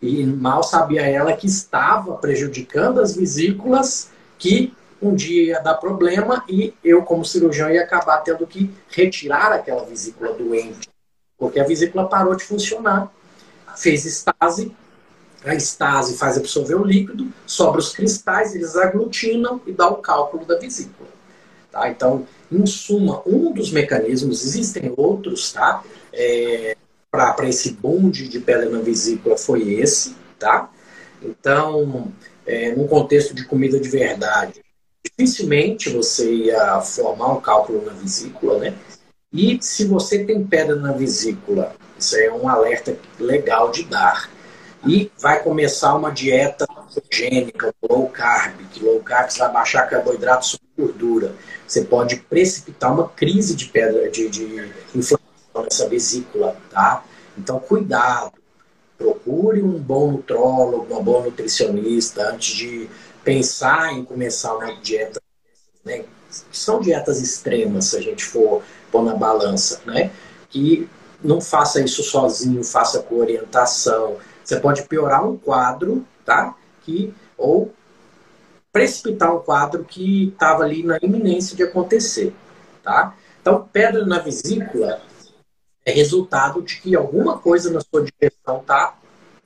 [0.00, 6.44] E mal sabia ela que estava prejudicando as vesículas que um dia ia dar problema
[6.48, 10.89] e eu, como cirurgião, ia acabar tendo que retirar aquela vesícula doente,
[11.40, 13.10] porque a vesícula parou de funcionar,
[13.74, 14.76] fez estase,
[15.42, 20.44] a estase faz absorver o líquido, sobra os cristais, eles aglutinam e dá o cálculo
[20.44, 21.08] da vesícula.
[21.72, 21.88] Tá?
[21.88, 25.82] Então, em suma, um dos mecanismos, existem outros, tá?
[26.12, 26.76] É,
[27.10, 30.70] para esse bonde de pedra na vesícula foi esse, tá?
[31.22, 32.12] Então,
[32.44, 34.60] é, num contexto de comida de verdade,
[35.02, 38.74] dificilmente você ia formar um cálculo na vesícula, né?
[39.32, 44.28] E se você tem pedra na vesícula, isso é um alerta legal de dar.
[44.84, 50.66] E vai começar uma dieta cetogênica, low carb, que low carb vai baixar carboidrato sobre
[50.76, 51.34] gordura.
[51.66, 54.44] Você pode precipitar uma crise de pedra, de, de
[54.94, 57.04] inflamação nessa vesícula, tá?
[57.38, 58.32] Então, cuidado.
[58.98, 62.88] Procure um bom nutrólogo, uma boa nutricionista antes de
[63.24, 65.20] pensar em começar uma dieta,
[65.84, 66.04] né?
[66.52, 70.10] São dietas extremas, se a gente for pôr na balança, né?
[70.48, 70.88] Que
[71.22, 74.16] não faça isso sozinho, faça com orientação.
[74.42, 76.54] Você pode piorar um quadro, tá?
[76.82, 77.72] Que, ou
[78.72, 82.34] precipitar um quadro que estava ali na iminência de acontecer,
[82.82, 83.14] tá?
[83.40, 85.00] Então, pedra na vesícula
[85.84, 88.94] é resultado de que alguma coisa na sua digestão está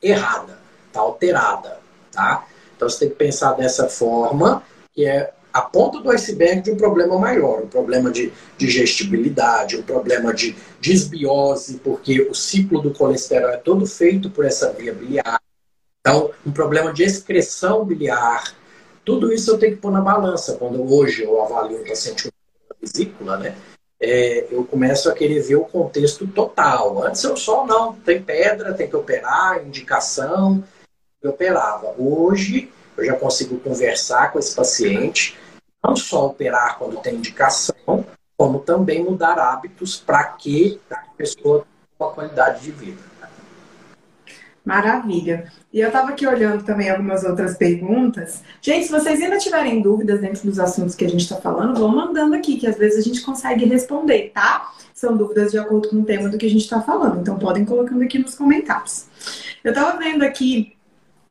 [0.03, 1.79] errada, está alterada,
[2.13, 2.47] tá?
[2.77, 6.77] Então, você tem que pensar dessa forma, que é a ponta do iceberg de um
[6.77, 13.51] problema maior, um problema de digestibilidade, um problema de desbiose, porque o ciclo do colesterol
[13.51, 15.41] é todo feito por essa via biliar.
[16.01, 18.53] Então, um problema de excreção biliar.
[19.05, 20.57] Tudo isso eu tenho que pôr na balança.
[20.57, 23.57] Quando hoje eu avalio um paciente com vesícula, né?
[24.01, 27.05] É, eu começo a querer ver o contexto total.
[27.05, 30.65] Antes eu só, não, tem pedra, tem que operar, indicação,
[31.23, 31.95] eu operava.
[31.97, 35.39] Hoje eu já consigo conversar com esse paciente,
[35.95, 38.05] não só operar quando tem indicação,
[38.37, 41.67] como também mudar hábitos para que a pessoa tenha
[42.01, 43.15] uma qualidade de vida.
[44.65, 45.53] Maravilha.
[45.73, 48.43] E eu estava aqui olhando também algumas outras perguntas.
[48.63, 51.95] Gente, se vocês ainda tiverem dúvidas dentro dos assuntos que a gente está falando, vão
[51.95, 54.73] mandando aqui, que às vezes a gente consegue responder, tá?
[54.95, 57.21] São dúvidas de acordo com o tema do que a gente está falando.
[57.21, 59.07] Então podem colocando aqui nos comentários.
[59.63, 60.75] Eu estava vendo aqui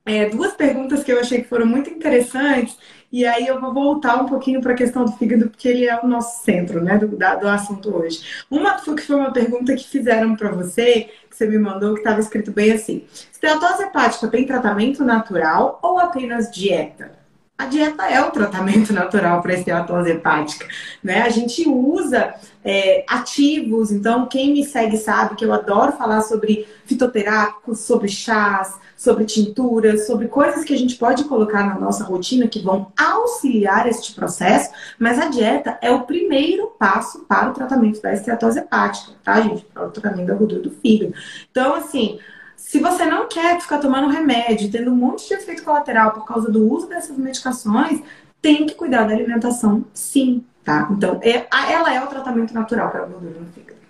[0.06, 2.78] é, duas perguntas que eu achei que foram muito interessantes
[3.14, 6.00] e aí eu vou voltar um pouquinho para a questão do fígado, porque ele é
[6.02, 8.44] o nosso centro, né, do, do assunto hoje.
[8.50, 12.20] Uma que foi uma pergunta que fizeram para você, que você me mandou, que estava
[12.20, 17.12] escrito bem assim: esteatose hepática tem tratamento natural ou apenas dieta?
[17.56, 20.68] A dieta é o tratamento natural para esteatose hepática,
[21.04, 21.22] né?
[21.22, 26.68] A gente usa é, ativos, então quem me segue sabe que eu adoro falar sobre
[26.86, 32.48] fitoterápicos, sobre chás, sobre tinturas, sobre coisas que a gente pode colocar na nossa rotina
[32.48, 38.02] que vão auxiliar este processo, mas a dieta é o primeiro passo para o tratamento
[38.02, 39.66] da esteatose hepática, tá, gente?
[39.66, 41.14] Para o tratamento da gordura do fígado.
[41.52, 42.18] Então, assim,
[42.56, 46.50] se você não quer ficar tomando remédio, tendo um monte de efeito colateral por causa
[46.50, 48.02] do uso dessas medicações,
[48.42, 50.88] tem que cuidar da alimentação, sim, tá?
[50.92, 53.84] Então, é, ela é o tratamento natural para a gordura no fígado.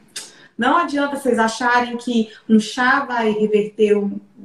[0.58, 3.96] Não adianta vocês acharem que um chá vai reverter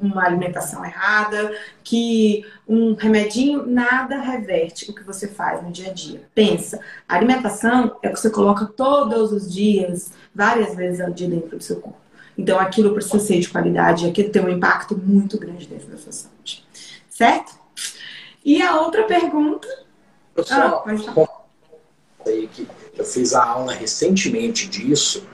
[0.00, 5.92] uma alimentação errada, que um remedinho nada reverte o que você faz no dia a
[5.92, 6.22] dia.
[6.34, 11.28] Pensa, a alimentação é o que você coloca todos os dias, várias vezes ao dia
[11.28, 11.98] dentro do seu corpo.
[12.36, 16.12] Então aquilo precisa ser de qualidade, aquilo tem um impacto muito grande dentro da sua
[16.12, 16.64] saúde.
[17.10, 17.58] Certo?
[18.44, 19.66] E a outra pergunta.
[20.44, 21.27] Só ah,
[22.28, 22.78] pode falar.
[22.96, 25.26] Eu fiz a aula recentemente disso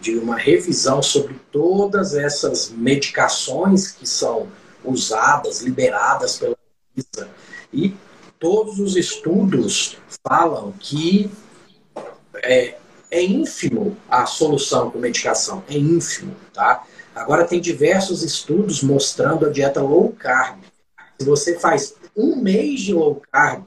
[0.00, 4.48] de uma revisão sobre todas essas medicações que são
[4.82, 6.56] usadas, liberadas pela
[6.96, 7.28] Anvisa.
[7.72, 7.94] E
[8.38, 11.30] todos os estudos falam que
[12.36, 12.76] é,
[13.10, 16.86] é ínfimo a solução com medicação, é ínfimo, tá?
[17.14, 20.60] Agora tem diversos estudos mostrando a dieta low carb.
[21.18, 23.64] Se você faz um mês de low carb,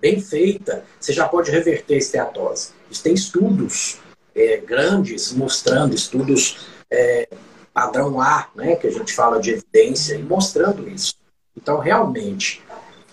[0.00, 2.70] bem feita, você já pode reverter a esteatose.
[2.90, 3.98] Isso tem estudos
[4.34, 7.28] é, grandes mostrando, estudos é,
[7.72, 11.14] padrão A, né, que a gente fala de evidência, e mostrando isso.
[11.56, 12.62] Então, realmente,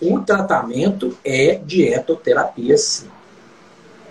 [0.00, 3.08] o tratamento é dietoterapia, sim.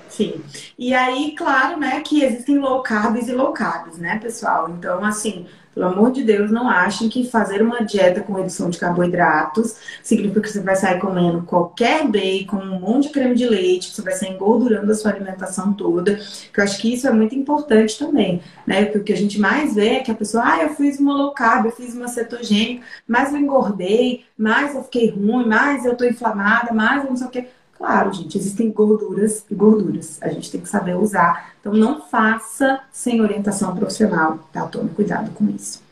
[0.10, 0.42] Sim.
[0.80, 4.70] E aí, claro, né, que existem low carbs e low carbs, né, pessoal?
[4.70, 8.80] Então, assim, pelo amor de Deus, não achem que fazer uma dieta com redução de
[8.80, 13.90] carboidratos significa que você vai sair comendo qualquer bacon, um monte de creme de leite,
[13.90, 16.16] que você vai sair engordurando a sua alimentação toda.
[16.54, 18.86] Que eu acho que isso é muito importante também, né?
[18.86, 21.14] Porque o que a gente mais vê é que a pessoa, ah, eu fiz uma
[21.14, 25.96] low carb, eu fiz uma cetogênica, mas eu engordei, mais eu fiquei ruim, mais eu
[25.98, 27.48] tô inflamada, mais eu não sei o quê.
[27.78, 30.18] Claro, gente, existem gorduras e gorduras.
[30.22, 31.54] A gente tem que saber usar.
[31.60, 34.66] Então, não faça sem orientação profissional, tá?
[34.68, 35.84] Tome cuidado com isso.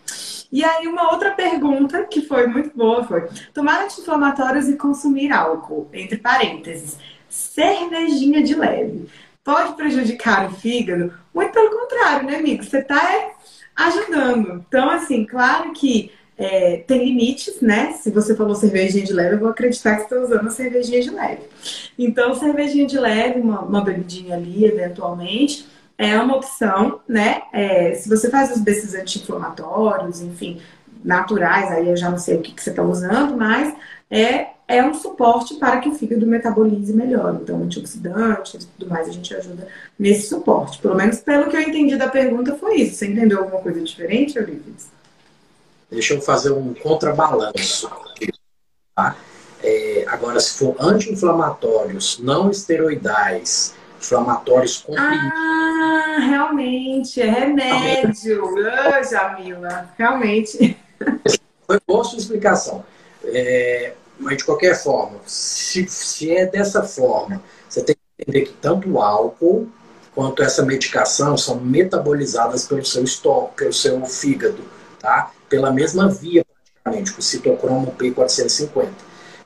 [0.52, 5.90] E aí, uma outra pergunta que foi muito boa foi: tomar anti-inflamatórios e consumir álcool,
[5.92, 9.10] entre parênteses, cervejinha de leve,
[9.44, 11.14] pode prejudicar o fígado?
[11.34, 12.64] Muito pelo contrário, né, amigo?
[12.64, 13.32] Você está
[13.76, 14.64] ajudando.
[14.68, 17.94] Então, assim, claro que é, tem limites, né?
[17.94, 21.02] Se você falou cervejinha de leve, eu vou acreditar que você está usando a cervejinha
[21.02, 21.42] de leve.
[21.98, 25.68] Então, cervejinha de leve, uma, uma bebidinha ali, eventualmente,
[25.98, 27.44] é uma opção, né?
[27.52, 30.60] É, se você faz os desses anti-inflamatórios, enfim,
[31.04, 33.74] naturais, aí eu já não sei o que, que você está usando, mas
[34.10, 37.38] é é um suporte para que o fígado metabolize melhor.
[37.42, 39.68] Então, antioxidantes e tudo mais, a gente ajuda
[40.00, 40.80] nesse suporte.
[40.80, 42.96] Pelo menos pelo que eu entendi da pergunta foi isso.
[42.96, 44.88] Você entendeu alguma coisa diferente, Olívides?
[45.94, 47.90] Deixa eu fazer um contrabalanço.
[48.96, 49.16] Tá?
[49.62, 55.32] É, agora, se for anti-inflamatórios não esteroidais, inflamatórios comprimidos.
[55.38, 58.44] Ah, realmente, é remédio.
[58.68, 60.78] Ah, Jamila, realmente.
[61.66, 62.84] Foi boa sua explicação.
[63.26, 68.54] É, mas de qualquer forma, se, se é dessa forma, você tem que entender que
[68.54, 69.70] tanto o álcool
[70.14, 74.62] quanto essa medicação são metabolizadas pelo seu estômago, pelo seu fígado,
[75.00, 75.32] tá?
[75.54, 76.44] Pela mesma via,
[76.84, 78.90] praticamente, com o citocromo P450.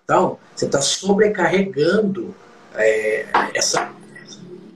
[0.02, 2.34] Então, você está sobrecarregando
[2.76, 3.92] é, essa.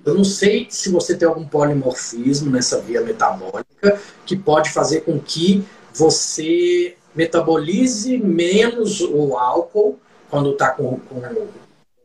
[0.03, 5.17] Eu não sei se você tem algum polimorfismo nessa via metabólica que pode fazer com
[5.21, 9.97] que você metabolize menos o álcool
[10.29, 11.21] quando está com, com,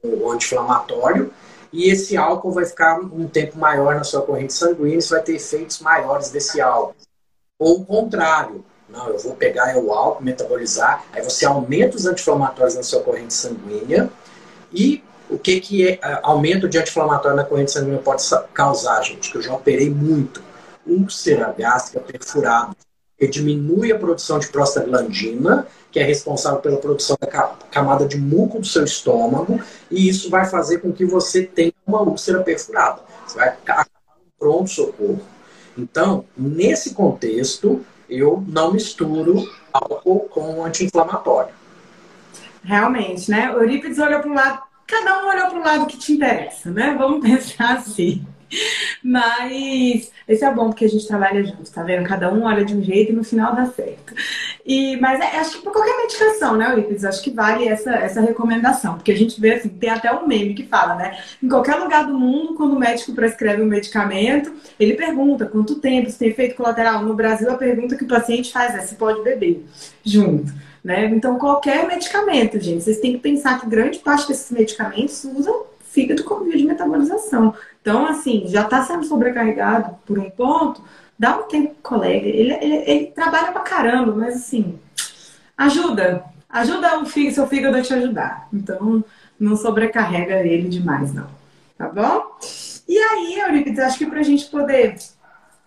[0.04, 1.32] o anti-inflamatório
[1.72, 5.34] e esse álcool vai ficar um tempo maior na sua corrente sanguínea, você vai ter
[5.34, 6.94] efeitos maiores desse álcool.
[7.58, 12.76] Ou o contrário, não, eu vou pegar o álcool, metabolizar, aí você aumenta os anti-inflamatórios
[12.76, 14.08] na sua corrente sanguínea
[14.72, 18.22] e o que que é, aumento de anti-inflamatório na corrente sanguínea pode
[18.54, 19.30] causar, gente?
[19.30, 20.42] Que eu já operei muito.
[20.86, 22.76] Úlcera gástrica perfurada,
[23.18, 27.26] que diminui a produção de prostaglandina, que é responsável pela produção da
[27.70, 29.60] camada de muco do seu estômago,
[29.90, 33.00] e isso vai fazer com que você tenha uma úlcera perfurada.
[33.26, 33.88] Você vai acabar
[34.24, 35.20] no pronto-socorro.
[35.76, 41.54] Então, nesse contexto, eu não misturo álcool com anti-inflamatório.
[42.62, 43.52] Realmente, né?
[43.52, 46.96] Eurípides olhou para o lado, cada um olhou para o lado que te interessa, né?
[46.98, 48.26] Vamos pensar assim.
[49.02, 52.06] Mas esse é bom porque a gente trabalha junto, tá vendo?
[52.06, 54.14] Cada um olha de um jeito e no final dá certo.
[54.64, 57.04] E, mas é, acho que por qualquer medicação, né, Eurípides?
[57.04, 58.94] Acho que vale essa, essa recomendação.
[58.94, 61.18] Porque a gente vê assim, tem até um meme que fala, né?
[61.42, 66.10] Em qualquer lugar do mundo, quando o médico prescreve um medicamento, ele pergunta quanto tempo,
[66.10, 67.02] se tem efeito colateral.
[67.04, 69.64] No Brasil, a pergunta que o paciente faz é se pode beber
[70.04, 70.52] junto.
[70.82, 71.06] Né?
[71.06, 75.64] Então, qualquer medicamento, gente, vocês têm que pensar que grande parte desses medicamentos usam
[75.96, 77.54] fígado como via de metabolização.
[77.80, 80.82] Então, assim, já está sendo sobrecarregado por um ponto,
[81.18, 82.28] dá um tempo pro colega.
[82.28, 84.78] Ele, ele, ele, trabalha pra caramba, mas assim,
[85.56, 86.22] ajuda.
[86.50, 88.46] Ajuda o fígado, seu fígado a te ajudar.
[88.52, 89.02] Então,
[89.40, 91.28] não sobrecarrega ele demais, não.
[91.78, 92.36] Tá bom?
[92.86, 94.96] E aí, Eurípides, acho que pra gente poder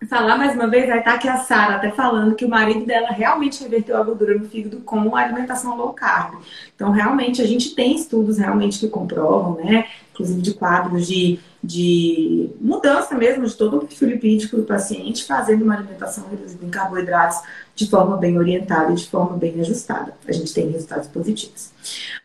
[0.08, 3.10] falar mais uma vez, vai estar aqui a Sara até falando que o marido dela
[3.10, 6.40] realmente reverteu a gordura no fígado com a alimentação low carb.
[6.74, 9.86] Então, realmente, a gente tem estudos realmente que comprovam, né?
[10.12, 15.62] Inclusive de quadros de de mudança mesmo de todo o perfil lipídico do paciente, fazendo
[15.62, 17.38] uma alimentação reduzida em carboidratos
[17.74, 20.14] de forma bem orientada e de forma bem ajustada.
[20.26, 21.70] A gente tem resultados positivos.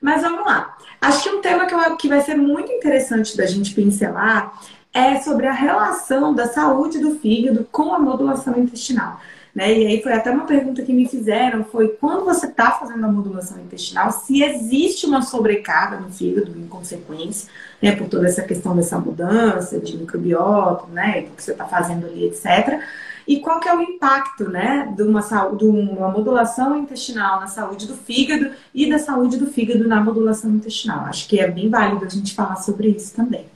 [0.02, 0.78] Mas vamos lá.
[1.02, 4.54] Acho que um tema que, eu, que vai ser muito interessante da gente pincelar
[4.96, 9.20] é sobre a relação da saúde do fígado com a modulação intestinal.
[9.54, 9.74] Né?
[9.74, 13.12] E aí foi até uma pergunta que me fizeram, foi quando você está fazendo a
[13.12, 17.50] modulação intestinal, se existe uma sobrecarga no fígado em consequência,
[17.82, 22.06] né, por toda essa questão dessa mudança de microbiota, né, do que você está fazendo
[22.06, 22.82] ali, etc.
[23.28, 25.22] E qual que é o impacto, né, de uma,
[25.58, 30.52] de uma modulação intestinal na saúde do fígado e da saúde do fígado na modulação
[30.52, 31.06] intestinal.
[31.06, 33.55] Acho que é bem válido a gente falar sobre isso também.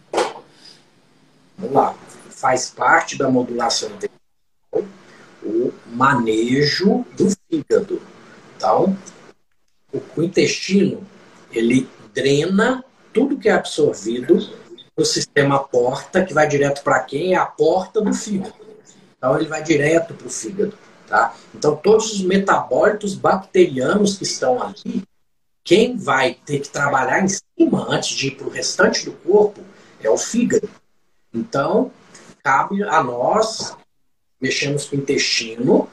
[1.59, 1.95] Vamos lá.
[2.29, 4.19] Faz parte da modulação intestinal
[5.43, 8.01] o manejo do fígado.
[8.55, 8.97] Então,
[10.15, 11.05] o intestino,
[11.51, 12.83] ele drena
[13.13, 14.37] tudo que é absorvido
[14.97, 17.33] no sistema porta, que vai direto para quem?
[17.33, 18.53] É a porta do fígado.
[19.17, 20.73] Então, ele vai direto para o fígado.
[21.07, 21.33] Tá?
[21.55, 25.03] Então, todos os metabólitos bacterianos que estão ali,
[25.63, 29.61] quem vai ter que trabalhar em cima antes de ir para o restante do corpo
[30.01, 30.69] é o fígado.
[31.33, 31.91] Então,
[32.43, 33.75] cabe a nós
[34.41, 35.89] mexemos com o intestino,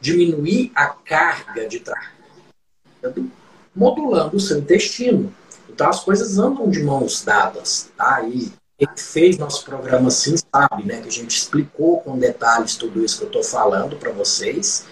[0.00, 3.30] diminuir a carga de trabalho,
[3.74, 5.32] modulando o seu intestino.
[5.68, 8.22] Então as coisas andam de mãos dadas, tá?
[8.22, 11.00] E quem fez nosso programa assim sabe, né?
[11.00, 14.86] Que a gente explicou com detalhes tudo isso que eu estou falando para vocês.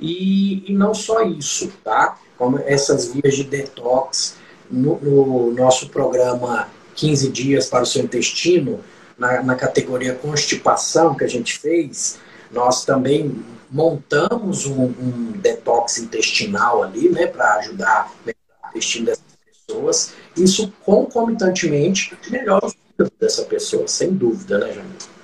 [0.00, 2.18] E, e, não só isso, tá?
[2.36, 4.36] Como essas vias de detox
[4.70, 8.80] no, no nosso programa 15 dias para o seu intestino,
[9.18, 12.18] na, na categoria constipação que a gente fez,
[12.50, 20.14] nós também montamos um, um detox intestinal ali, né, para ajudar o intestino dessas pessoas.
[20.36, 25.18] Isso concomitantemente melhora o fígado dessa pessoa, sem dúvida, né, Jamil?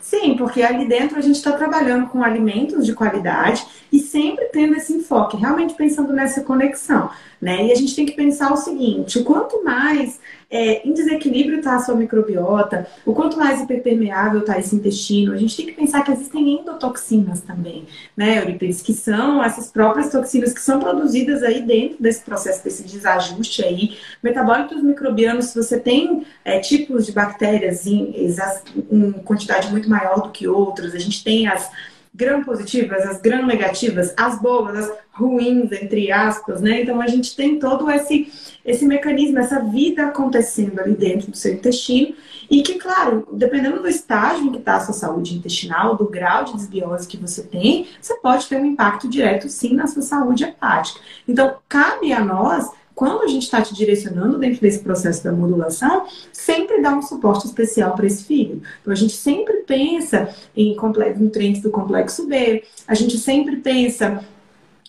[0.00, 4.76] Sim, porque ali dentro a gente está trabalhando com alimentos de qualidade e sempre tendo
[4.76, 7.10] esse enfoque, realmente pensando nessa conexão,
[7.40, 7.66] né?
[7.66, 10.20] E a gente tem que pensar o seguinte: quanto mais
[10.50, 15.36] é, em desequilíbrio está a sua microbiota, o quanto mais hiperpermeável está esse intestino, a
[15.36, 17.86] gente tem que pensar que existem endotoxinas também,
[18.16, 22.84] né, Euripides, que são essas próprias toxinas que são produzidas aí dentro desse processo, desse
[22.84, 23.96] desajuste aí.
[24.22, 28.14] Metabólitos microbianos, se você tem é, tipos de bactérias em,
[28.90, 31.70] em quantidade muito maior do que outros, a gente tem as
[32.16, 36.82] gram positivas, as gram negativas, as boas, as ruins, entre aspas, né?
[36.82, 38.32] Então a gente tem todo esse,
[38.64, 42.14] esse mecanismo, essa vida acontecendo ali dentro do seu intestino
[42.50, 46.44] e que, claro, dependendo do estágio em que está a sua saúde intestinal, do grau
[46.44, 50.44] de desbiose que você tem, você pode ter um impacto direto sim na sua saúde
[50.44, 51.00] hepática.
[51.28, 56.06] Então, cabe a nós quando a gente está te direcionando dentro desse processo da modulação,
[56.32, 58.62] sempre dá um suporte especial para esse filho.
[58.80, 60.74] Então, a gente sempre pensa em
[61.18, 64.24] nutrientes do complexo B, a gente sempre pensa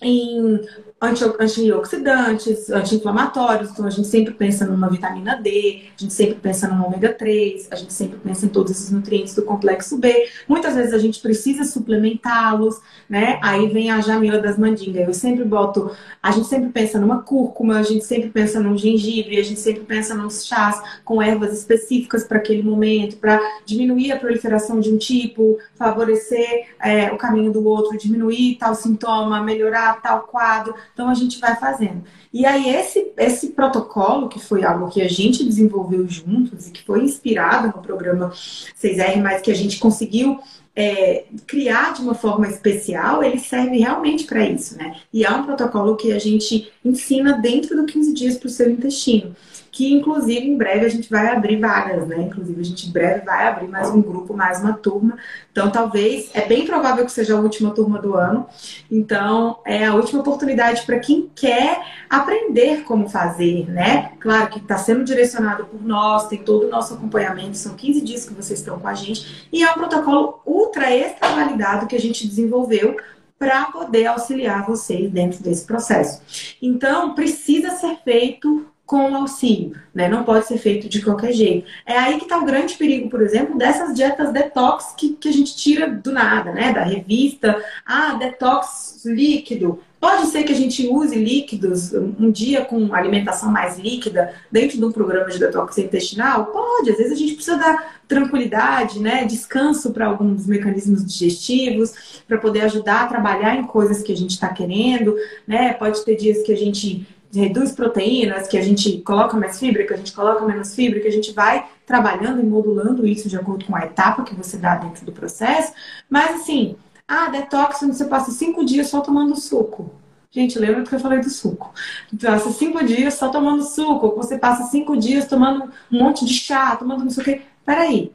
[0.01, 0.61] em
[0.99, 6.83] antioxidantes, anti-inflamatórios, então a gente sempre pensa numa vitamina D, a gente sempre pensa no
[6.83, 10.27] ômega 3, a gente sempre pensa em todos esses nutrientes do complexo B.
[10.47, 13.39] Muitas vezes a gente precisa suplementá-los, né?
[13.43, 15.07] Aí vem a Jamila das mandingas.
[15.07, 15.91] Eu sempre boto,
[16.21, 19.83] a gente sempre pensa numa cúrcuma, a gente sempre pensa num gengibre, a gente sempre
[19.83, 24.97] pensa nos chás com ervas específicas para aquele momento, para diminuir a proliferação de um
[24.97, 30.73] tipo, favorecer é, o caminho do outro, diminuir tal sintoma, melhorar tal quadro.
[30.97, 32.03] Então a gente vai fazendo.
[32.33, 36.83] E aí esse, esse protocolo, que foi algo que a gente desenvolveu juntos e que
[36.83, 40.39] foi inspirado no programa 6R, mas que a gente conseguiu
[40.75, 44.95] é, criar de uma forma especial, ele serve realmente para isso, né?
[45.13, 48.67] E é um protocolo que a gente ensina dentro do 15 dias para o seu
[48.67, 49.35] intestino
[49.77, 52.17] que inclusive em breve a gente vai abrir vagas, né?
[52.23, 55.19] Inclusive a gente em breve vai abrir mais um grupo, mais uma turma.
[55.51, 58.47] Então talvez é bem provável que seja a última turma do ano.
[58.89, 64.13] Então é a última oportunidade para quem quer aprender como fazer, né?
[64.19, 68.27] Claro que está sendo direcionado por nós, tem todo o nosso acompanhamento, são 15 dias
[68.27, 71.99] que vocês estão com a gente e é um protocolo ultra extra validado que a
[71.99, 72.97] gente desenvolveu
[73.37, 76.19] para poder auxiliar vocês dentro desse processo.
[76.59, 80.07] Então, precisa ser feito com auxílio, né?
[80.07, 81.67] Não pode ser feito de qualquer jeito.
[81.85, 85.31] É aí que está o grande perigo, por exemplo, dessas dietas detox que, que a
[85.31, 86.71] gente tira do nada, né?
[86.71, 89.81] Da revista, ah, detox líquido.
[89.99, 94.85] Pode ser que a gente use líquidos um dia com alimentação mais líquida dentro de
[94.85, 96.45] um programa de detox intestinal?
[96.45, 99.25] Pode, às vezes a gente precisa dar tranquilidade, né?
[99.25, 104.31] Descanso para alguns mecanismos digestivos, para poder ajudar a trabalhar em coisas que a gente
[104.31, 105.13] está querendo,
[105.45, 105.73] né?
[105.73, 109.93] Pode ter dias que a gente reduz proteínas, que a gente coloca mais fibra, que
[109.93, 113.65] a gente coloca menos fibra, que a gente vai trabalhando e modulando isso de acordo
[113.65, 115.73] com a etapa que você dá dentro do processo.
[116.09, 116.75] Mas assim,
[117.07, 119.93] ah, detox, você passa cinco dias só tomando suco.
[120.29, 121.73] Gente, lembra que eu falei do suco?
[122.21, 126.75] Passa cinco dias só tomando suco, você passa cinco dias tomando um monte de chá,
[126.75, 127.41] tomando não sei o quê.
[127.65, 128.11] Peraí,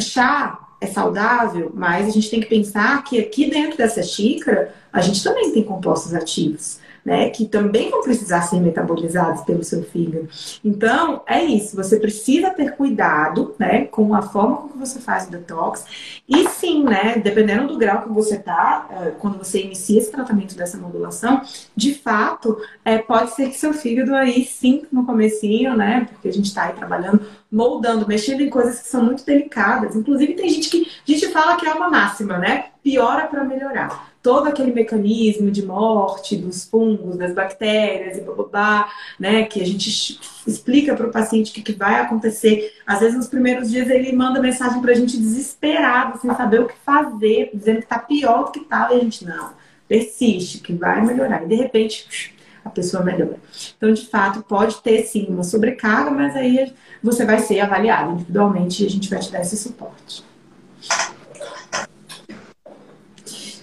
[0.00, 5.00] chá é saudável, mas a gente tem que pensar que aqui dentro dessa xícara a
[5.02, 10.28] gente também tem compostos ativos né, que também vão precisar ser metabolizados pelo seu fígado.
[10.64, 15.30] Então, é isso, você precisa ter cuidado, né, com a forma como você faz o
[15.30, 15.84] detox.
[16.28, 20.54] E sim, né, dependendo do grau que você tá, é, quando você inicia esse tratamento
[20.54, 21.42] dessa modulação,
[21.74, 26.32] de fato, é, pode ser que seu fígado aí sim no comecinho, né, porque a
[26.32, 29.96] gente está aí trabalhando, moldando, mexendo em coisas que são muito delicadas.
[29.96, 32.66] Inclusive, tem gente que a gente fala que é uma máxima, né?
[32.82, 39.44] Piora para melhorar todo aquele mecanismo de morte dos fungos, das bactérias e babá, né?
[39.44, 42.72] Que a gente explica para o paciente o que, que, vai acontecer.
[42.86, 46.68] Às vezes, nos primeiros dias, ele manda mensagem para a gente desesperado, sem saber o
[46.68, 49.52] que fazer, dizendo que está pior do que estava, e a gente, não,
[49.88, 51.42] persiste, que vai melhorar.
[51.44, 53.36] E de repente, a pessoa melhora.
[53.76, 58.82] Então, de fato, pode ter sim uma sobrecarga, mas aí você vai ser avaliado individualmente
[58.82, 60.24] e a gente vai te dar esse suporte.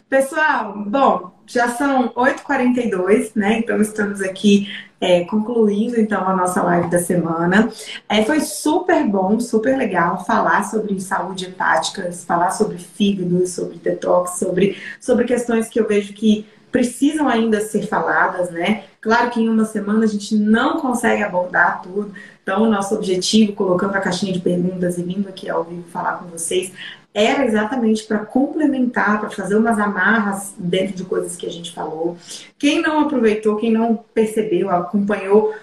[0.09, 3.59] Pessoal, bom, já são 8h42, né?
[3.59, 4.69] Então estamos aqui
[5.01, 7.69] é, concluindo então a nossa live da semana.
[8.07, 14.39] É, foi super bom, super legal falar sobre saúde hepática, falar sobre fígado, sobre detox,
[14.39, 18.85] sobre, sobre questões que eu vejo que precisam ainda ser faladas, né?
[19.01, 22.13] Claro que em uma semana a gente não consegue abordar tudo.
[22.43, 26.13] Então, o nosso objetivo, colocando a caixinha de perguntas e vindo aqui ao vivo falar
[26.13, 26.71] com vocês,
[27.13, 32.17] era exatamente para complementar, para fazer umas amarras dentro de coisas que a gente falou.
[32.59, 35.55] Quem não aproveitou, quem não percebeu, acompanhou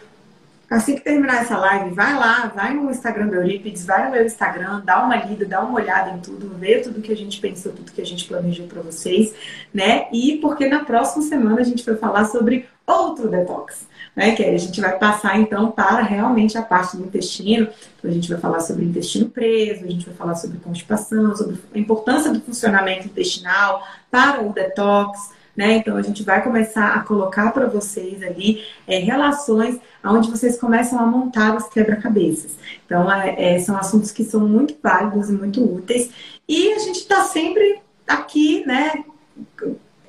[0.68, 4.24] assim que terminar essa live, vai lá, vai no Instagram do Eurípides, vai no meu
[4.24, 7.72] Instagram, dá uma lida, dá uma olhada em tudo, vê tudo que a gente pensou,
[7.72, 9.34] tudo que a gente planejou para vocês,
[9.72, 10.08] né?
[10.12, 14.34] E porque na próxima semana a gente vai falar sobre outro detox, né?
[14.34, 17.68] Que aí a gente vai passar então para realmente a parte do intestino.
[17.98, 21.58] Então a gente vai falar sobre intestino preso, a gente vai falar sobre constipação, sobre
[21.74, 25.76] a importância do funcionamento intestinal para o detox, né?
[25.76, 30.98] Então a gente vai começar a colocar para vocês ali é, relações onde vocês começam
[30.98, 32.56] a montar os quebra-cabeças.
[32.84, 36.10] Então é, é, são assuntos que são muito válidos e muito úteis.
[36.48, 39.04] E a gente está sempre aqui, né?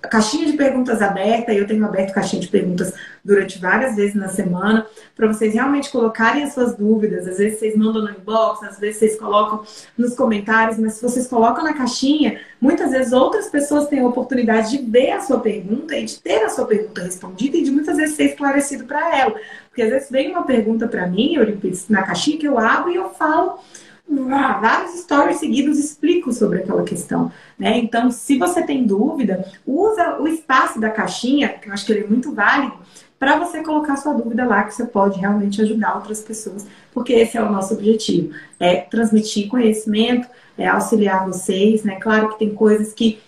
[0.07, 2.93] Caixinha de perguntas aberta, eu tenho aberto caixinha de perguntas
[3.23, 4.85] durante várias vezes na semana,
[5.15, 7.27] para vocês realmente colocarem as suas dúvidas.
[7.27, 9.63] Às vezes vocês mandam no inbox, às vezes vocês colocam
[9.97, 14.77] nos comentários, mas se vocês colocam na caixinha, muitas vezes outras pessoas têm a oportunidade
[14.77, 17.97] de ver a sua pergunta e de ter a sua pergunta respondida e de muitas
[17.97, 19.35] vezes ser esclarecido para ela.
[19.67, 21.45] Porque às vezes vem uma pergunta para mim, eu
[21.89, 23.59] na caixinha que eu abro e eu falo
[24.07, 27.77] vários stories seguidos explico sobre aquela questão, né?
[27.77, 32.05] Então, se você tem dúvida, usa o espaço da caixinha, que eu acho que ele
[32.05, 32.73] é muito válido,
[33.17, 37.37] para você colocar sua dúvida lá, que você pode realmente ajudar outras pessoas, porque esse
[37.37, 40.27] é o nosso objetivo, é transmitir conhecimento,
[40.57, 41.95] é auxiliar vocês, né?
[41.95, 43.19] Claro que tem coisas que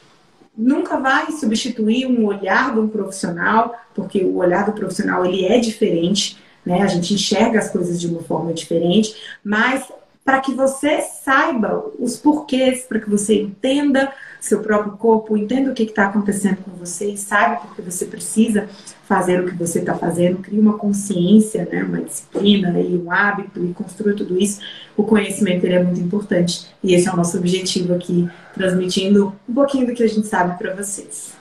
[0.58, 5.58] nunca vai substituir um olhar de um profissional, porque o olhar do profissional ele é
[5.60, 6.82] diferente, né?
[6.82, 9.86] A gente enxerga as coisas de uma forma diferente, mas
[10.28, 14.12] para que você saiba os porquês, para que você entenda
[14.42, 18.68] seu próprio corpo, entenda o que está acontecendo com você e saiba porque você precisa
[19.06, 23.64] fazer o que você está fazendo, crie uma consciência, né, uma disciplina e um hábito
[23.64, 24.60] e construa tudo isso.
[24.98, 29.54] O conhecimento ele é muito importante e esse é o nosso objetivo aqui, transmitindo um
[29.54, 31.32] pouquinho do que a gente sabe para vocês.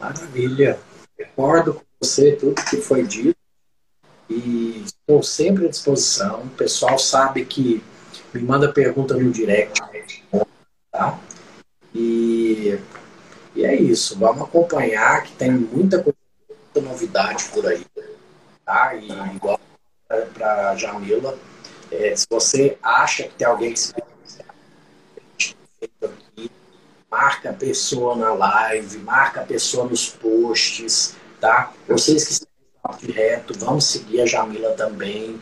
[0.00, 0.78] Maravilha.
[1.18, 3.37] Recordo com você tudo que foi dito
[4.28, 6.42] e estou sempre à disposição.
[6.42, 7.82] O pessoal sabe que
[8.32, 9.80] me manda pergunta no direct,
[10.92, 11.18] tá?
[11.94, 12.78] E,
[13.54, 14.18] e é isso.
[14.18, 16.16] Vamos acompanhar que tem muita coisa,
[16.48, 17.84] muita novidade por aí,
[18.64, 18.94] tá?
[18.94, 19.58] E igual
[20.34, 21.38] para Jamila,
[21.90, 23.94] é, se você acha que tem alguém que se
[26.02, 26.50] aqui,
[27.10, 31.72] marca a pessoa na live, marca a pessoa nos posts, tá?
[31.86, 32.47] Vocês que
[32.96, 35.38] direto, vamos seguir a Jamila também,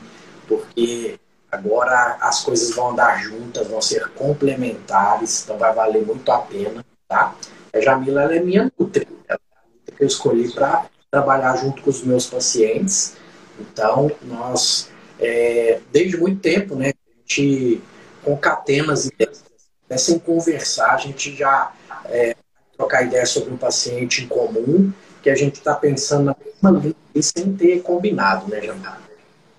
[0.48, 1.18] porque
[1.50, 6.84] agora as coisas vão andar juntas, vão ser complementares, então vai valer muito a pena,
[7.08, 7.34] tá?
[7.72, 9.38] A Jamila ela é minha nutri, ela
[9.86, 13.16] é a que eu escolhi para trabalhar junto com os meus pacientes.
[13.58, 17.80] Então, nós, é, desde muito tempo, né, a gente
[18.22, 19.44] concatena as ideias,
[19.88, 21.72] né, sem conversar, a gente já
[22.06, 22.34] é,
[22.76, 24.92] trocar ideias sobre um paciente em comum
[25.26, 29.00] que a gente está pensando na mesma linha e sem ter combinado, né, Jamar?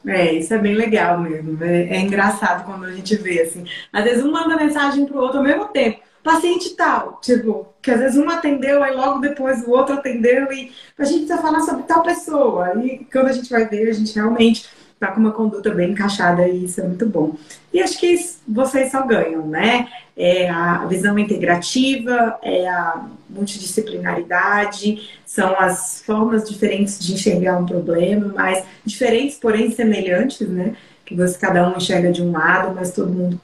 [0.07, 1.61] É, isso é bem legal mesmo.
[1.61, 3.65] É, é, engraçado quando a gente vê assim.
[3.91, 5.99] Às vezes um manda mensagem pro outro ao mesmo tempo.
[6.24, 10.72] Paciente tal, tipo, que às vezes um atendeu, aí logo depois o outro atendeu e
[10.97, 12.74] a gente precisa falar sobre tal pessoa.
[12.82, 14.70] E quando a gente vai ver, a gente realmente
[15.00, 17.36] tá com uma conduta bem encaixada e isso é muito bom.
[17.72, 18.18] E acho que
[18.48, 19.88] vocês só ganham, né?
[20.16, 28.34] É a visão integrativa, é a multidisciplinaridade, são as formas diferentes de enxergar um problema,
[28.36, 30.76] mas diferentes, porém semelhantes, né?
[31.06, 33.39] Que você cada um enxerga de um lado, mas todo mundo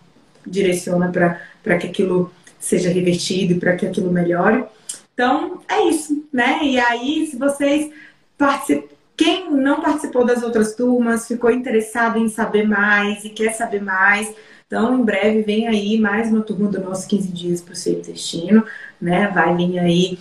[0.46, 4.66] direciona para que aquilo seja revertido e para que aquilo melhore.
[5.14, 6.60] Então, é isso, né?
[6.64, 7.92] E aí, se vocês
[8.38, 13.82] participam quem não participou das outras turmas, ficou interessado em saber mais e quer saber
[13.82, 14.34] mais,
[14.66, 17.94] então em breve vem aí mais uma turma do nosso 15 dias para o seu
[17.94, 18.66] intestino,
[19.00, 19.28] né?
[19.28, 20.18] Vai vir aí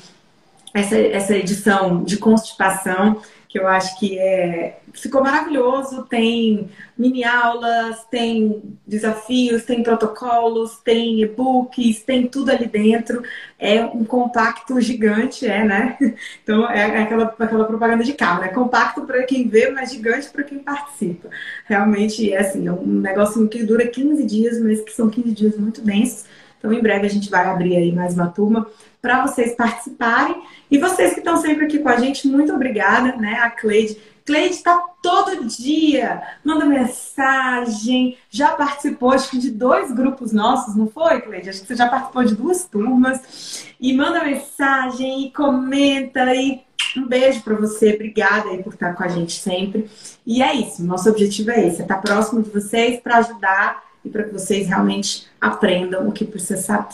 [0.75, 3.21] essa, essa edição de constipação
[3.53, 6.05] que eu acho que é ficou maravilhoso.
[6.05, 13.23] Tem mini aulas, tem desafios, tem protocolos, tem e-books, tem tudo ali dentro.
[13.59, 15.99] É um compacto gigante, é, né?
[16.43, 18.49] Então é aquela, aquela propaganda de carro, né?
[18.49, 21.29] Compacto para quem vê, mas gigante para quem participa.
[21.67, 25.59] Realmente é assim, é um negócio que dura 15 dias, mas que são 15 dias
[25.59, 26.25] muito densos.
[26.59, 28.67] Então, em breve a gente vai abrir aí mais uma turma
[29.03, 30.41] para vocês participarem.
[30.71, 33.35] E vocês que estão sempre aqui com a gente, muito obrigada, né?
[33.43, 33.99] A Cleide.
[34.25, 40.87] Cleide está todo dia, manda mensagem, já participou acho que de dois grupos nossos, não
[40.87, 41.51] foi, Cleide?
[41.51, 43.67] Acho que você já participou de duas turmas.
[43.81, 46.63] E manda mensagem, e comenta, e
[46.97, 49.91] um beijo para você, obrigada aí por estar com a gente sempre.
[50.25, 54.09] E é isso, nosso objetivo é esse, é estar próximo de vocês para ajudar e
[54.09, 56.87] para que vocês realmente aprendam o que, precisa,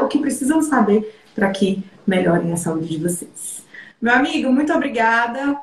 [0.00, 3.64] o que precisam saber para que melhorem a saúde de vocês.
[4.02, 5.56] Meu amigo, muito obrigada.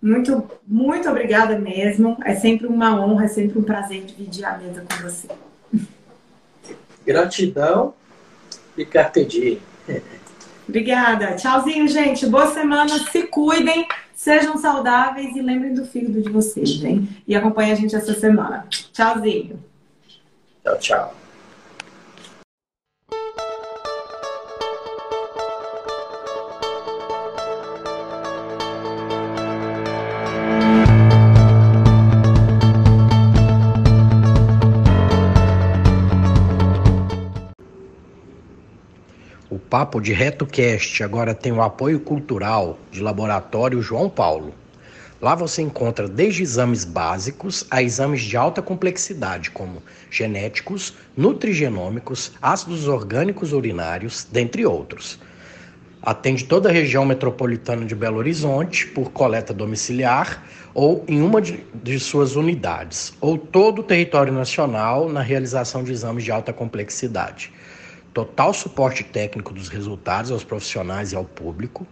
[0.00, 2.18] Muito, muito obrigada mesmo.
[2.24, 5.28] É sempre uma honra, é sempre um prazer dividir a mesa com você.
[7.06, 7.94] Gratidão
[8.76, 9.58] e carpe diem.
[10.68, 11.34] Obrigada.
[11.36, 12.26] Tchauzinho, gente.
[12.26, 12.98] Boa semana.
[13.10, 17.08] Se cuidem, sejam saudáveis e lembrem do filho de vocês, hein?
[17.26, 18.66] E acompanhem a gente essa semana.
[18.92, 19.62] Tchauzinho.
[20.62, 21.21] Tchau, tchau.
[39.72, 44.52] Papo de RetoCast agora tem o apoio cultural de Laboratório João Paulo.
[45.18, 52.86] Lá você encontra desde exames básicos a exames de alta complexidade, como genéticos, nutrigenômicos, ácidos
[52.86, 55.18] orgânicos urinários, dentre outros.
[56.02, 60.44] Atende toda a região metropolitana de Belo Horizonte por coleta domiciliar
[60.74, 65.92] ou em uma de, de suas unidades, ou todo o território nacional na realização de
[65.92, 67.50] exames de alta complexidade
[68.12, 71.86] total suporte técnico dos resultados aos profissionais e ao público,